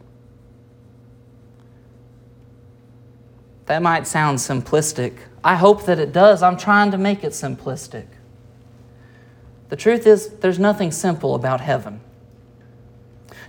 That 3.67 3.83
might 3.83 4.07
sound 4.07 4.39
simplistic. 4.39 5.17
I 5.43 5.57
hope 5.57 5.87
that 5.87 5.99
it 5.99 6.13
does. 6.13 6.43
I'm 6.43 6.57
trying 6.57 6.91
to 6.91 6.99
make 6.99 7.25
it 7.25 7.33
simplistic. 7.33 8.07
The 9.69 9.77
truth 9.77 10.07
is, 10.07 10.29
there's 10.41 10.59
nothing 10.59 10.91
simple 10.91 11.35
about 11.35 11.61
heaven 11.61 12.01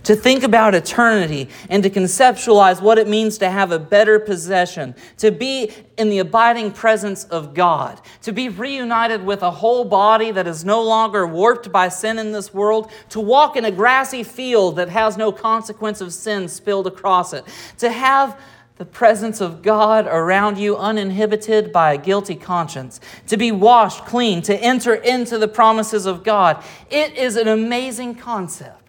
to 0.06 0.14
think 0.14 0.44
about 0.44 0.72
eternity 0.72 1.48
and 1.68 1.82
to 1.82 1.90
conceptualize 1.90 2.80
what 2.80 2.96
it 2.96 3.08
means 3.08 3.38
to 3.38 3.50
have 3.50 3.72
a 3.72 3.78
better 3.78 4.20
possession, 4.20 4.94
to 5.16 5.32
be 5.32 5.72
in 5.98 6.10
the 6.10 6.20
abiding 6.20 6.70
presence 6.70 7.24
of 7.24 7.54
God, 7.54 8.00
to 8.22 8.30
be 8.30 8.48
reunited 8.48 9.26
with 9.26 9.42
a 9.42 9.50
whole 9.50 9.84
body 9.84 10.30
that 10.30 10.46
is 10.46 10.64
no 10.64 10.80
longer 10.80 11.26
warped 11.26 11.72
by 11.72 11.88
sin 11.88 12.20
in 12.20 12.30
this 12.30 12.54
world, 12.54 12.92
to 13.08 13.18
walk 13.18 13.56
in 13.56 13.64
a 13.64 13.70
grassy 13.72 14.22
field 14.22 14.76
that 14.76 14.88
has 14.88 15.16
no 15.16 15.32
consequence 15.32 16.00
of 16.00 16.12
sin 16.12 16.46
spilled 16.46 16.86
across 16.86 17.32
it, 17.32 17.44
to 17.78 17.90
have 17.90 18.40
the 18.76 18.84
presence 18.84 19.40
of 19.40 19.60
God 19.60 20.06
around 20.06 20.56
you 20.56 20.76
uninhibited 20.76 21.72
by 21.72 21.94
a 21.94 21.98
guilty 21.98 22.36
conscience, 22.36 23.00
to 23.26 23.36
be 23.36 23.50
washed 23.50 24.04
clean, 24.04 24.40
to 24.42 24.56
enter 24.56 24.94
into 24.94 25.36
the 25.36 25.48
promises 25.48 26.06
of 26.06 26.22
God. 26.22 26.62
It 26.90 27.16
is 27.16 27.34
an 27.34 27.48
amazing 27.48 28.14
concept. 28.14 28.85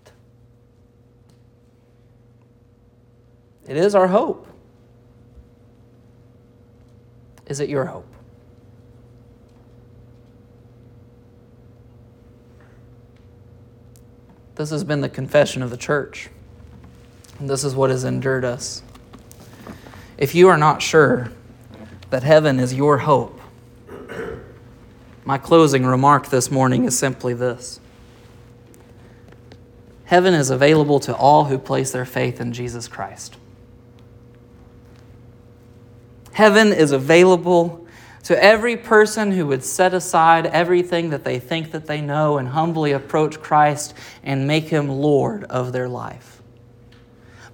It 3.67 3.75
is 3.77 3.95
our 3.95 4.07
hope. 4.07 4.47
Is 7.47 7.59
it 7.59 7.69
your 7.69 7.85
hope? 7.85 8.07
This 14.55 14.69
has 14.71 14.83
been 14.83 15.01
the 15.01 15.09
confession 15.09 15.61
of 15.61 15.69
the 15.69 15.77
church. 15.77 16.29
And 17.39 17.49
this 17.49 17.63
is 17.63 17.75
what 17.75 17.89
has 17.89 18.03
endured 18.03 18.43
us. 18.43 18.81
If 20.17 20.33
you 20.33 20.47
are 20.47 20.57
not 20.57 20.81
sure 20.81 21.31
that 22.09 22.23
heaven 22.23 22.59
is 22.59 22.73
your 22.73 22.97
hope, 22.99 23.39
my 25.25 25.37
closing 25.37 25.85
remark 25.85 26.29
this 26.29 26.49
morning 26.49 26.85
is 26.85 26.97
simply 26.97 27.33
this 27.33 27.79
Heaven 30.05 30.33
is 30.33 30.49
available 30.49 31.01
to 31.01 31.13
all 31.13 31.45
who 31.45 31.57
place 31.57 31.91
their 31.91 32.05
faith 32.05 32.39
in 32.39 32.53
Jesus 32.53 32.87
Christ. 32.87 33.35
Heaven 36.37 36.71
is 36.71 36.91
available 36.91 37.87
to 38.25 38.43
every 38.43 38.77
person 38.77 39.31
who 39.31 39.47
would 39.47 39.63
set 39.63 39.95
aside 39.95 40.45
everything 40.45 41.09
that 41.09 41.23
they 41.23 41.39
think 41.39 41.71
that 41.71 41.87
they 41.87 41.99
know 41.99 42.37
and 42.37 42.49
humbly 42.49 42.91
approach 42.91 43.41
Christ 43.41 43.95
and 44.21 44.45
make 44.45 44.65
him 44.65 44.87
Lord 44.87 45.45
of 45.45 45.73
their 45.73 45.89
life. 45.89 46.43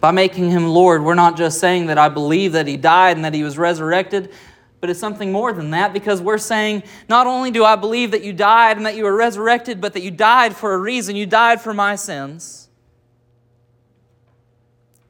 By 0.01 0.11
making 0.11 0.51
him 0.51 0.67
Lord, 0.67 1.01
we're 1.01 1.13
not 1.13 1.37
just 1.37 1.61
saying 1.61 1.85
that 1.85 1.97
I 1.97 2.09
believe 2.09 2.51
that 2.51 2.67
he 2.67 2.75
died 2.75 3.15
and 3.15 3.23
that 3.23 3.33
he 3.33 3.41
was 3.41 3.57
resurrected, 3.57 4.33
but 4.81 4.89
it's 4.89 4.99
something 4.99 5.31
more 5.31 5.53
than 5.53 5.71
that 5.71 5.93
because 5.93 6.19
we're 6.19 6.37
saying, 6.37 6.83
not 7.07 7.25
only 7.25 7.51
do 7.51 7.63
I 7.63 7.77
believe 7.77 8.11
that 8.11 8.25
you 8.25 8.33
died 8.33 8.75
and 8.75 8.85
that 8.85 8.97
you 8.97 9.05
were 9.05 9.15
resurrected, 9.15 9.79
but 9.79 9.93
that 9.93 10.03
you 10.03 10.11
died 10.11 10.57
for 10.57 10.73
a 10.73 10.77
reason. 10.77 11.15
You 11.15 11.25
died 11.25 11.61
for 11.61 11.73
my 11.73 11.95
sins. 11.95 12.67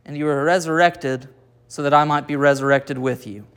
And 0.05 0.15
you 0.15 0.25
were 0.25 0.43
resurrected 0.43 1.27
so 1.67 1.81
that 1.81 1.93
I 1.95 2.03
might 2.03 2.27
be 2.27 2.35
resurrected 2.35 2.99
with 2.99 3.25
you. 3.25 3.47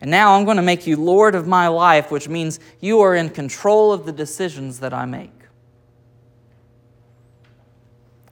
And 0.00 0.10
now 0.10 0.34
I'm 0.34 0.44
going 0.44 0.58
to 0.58 0.62
make 0.62 0.86
you 0.86 0.96
Lord 0.96 1.34
of 1.34 1.46
my 1.46 1.68
life, 1.68 2.10
which 2.10 2.28
means 2.28 2.60
you 2.80 3.00
are 3.00 3.14
in 3.14 3.30
control 3.30 3.92
of 3.92 4.04
the 4.04 4.12
decisions 4.12 4.80
that 4.80 4.92
I 4.92 5.06
make. 5.06 5.32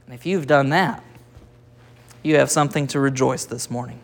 And 0.04 0.14
if 0.14 0.26
you've 0.26 0.46
done 0.46 0.68
that, 0.70 1.02
you 2.22 2.36
have 2.36 2.50
something 2.50 2.86
to 2.88 3.00
rejoice 3.00 3.46
this 3.46 3.70
morning. 3.70 4.00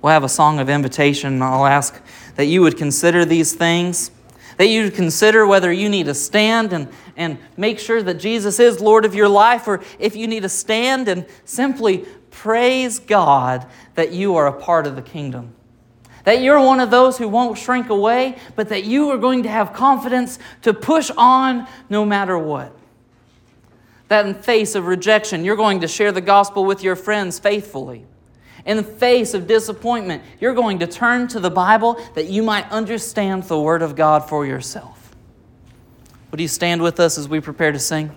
We'll 0.00 0.12
have 0.12 0.24
a 0.24 0.28
song 0.28 0.58
of 0.58 0.68
invitation, 0.68 1.34
and 1.34 1.44
I'll 1.44 1.66
ask 1.66 2.00
that 2.36 2.46
you 2.46 2.62
would 2.62 2.76
consider 2.76 3.24
these 3.24 3.54
things, 3.54 4.10
that 4.56 4.66
you 4.66 4.84
would 4.84 4.94
consider 4.94 5.46
whether 5.46 5.72
you 5.72 5.88
need 5.88 6.06
to 6.06 6.14
stand 6.14 6.72
and, 6.72 6.88
and 7.16 7.38
make 7.56 7.78
sure 7.78 8.02
that 8.02 8.14
Jesus 8.14 8.58
is 8.58 8.80
Lord 8.80 9.04
of 9.04 9.14
your 9.14 9.28
life, 9.28 9.66
or 9.68 9.82
if 9.98 10.16
you 10.16 10.26
need 10.26 10.42
to 10.42 10.48
stand 10.48 11.08
and 11.08 11.26
simply 11.44 12.06
praise 12.30 12.98
God 12.98 13.66
that 13.94 14.12
you 14.12 14.36
are 14.36 14.46
a 14.46 14.52
part 14.52 14.86
of 14.86 14.96
the 14.96 15.02
kingdom 15.02 15.54
That 16.24 16.40
you're 16.40 16.58
one 16.58 16.80
of 16.80 16.90
those 16.90 17.18
who 17.18 17.28
won't 17.28 17.58
shrink 17.58 17.90
away, 17.90 18.36
but 18.56 18.70
that 18.70 18.84
you 18.84 19.10
are 19.10 19.18
going 19.18 19.42
to 19.44 19.48
have 19.48 19.72
confidence 19.72 20.38
to 20.62 20.72
push 20.74 21.10
on 21.16 21.68
no 21.88 22.04
matter 22.04 22.38
what. 22.38 22.74
That 24.08 24.26
in 24.26 24.34
face 24.34 24.74
of 24.74 24.86
rejection, 24.86 25.44
you're 25.44 25.56
going 25.56 25.80
to 25.80 25.88
share 25.88 26.12
the 26.12 26.20
gospel 26.20 26.64
with 26.64 26.82
your 26.82 26.96
friends 26.96 27.38
faithfully. 27.38 28.06
In 28.64 28.78
the 28.78 28.82
face 28.82 29.34
of 29.34 29.46
disappointment, 29.46 30.22
you're 30.40 30.54
going 30.54 30.78
to 30.78 30.86
turn 30.86 31.28
to 31.28 31.40
the 31.40 31.50
Bible 31.50 32.00
that 32.14 32.28
you 32.28 32.42
might 32.42 32.70
understand 32.70 33.42
the 33.44 33.60
Word 33.60 33.82
of 33.82 33.94
God 33.94 34.26
for 34.26 34.46
yourself. 34.46 35.14
Would 36.30 36.40
you 36.40 36.48
stand 36.48 36.82
with 36.82 36.98
us 36.98 37.18
as 37.18 37.28
we 37.28 37.40
prepare 37.40 37.72
to 37.72 37.78
sing? 37.78 38.10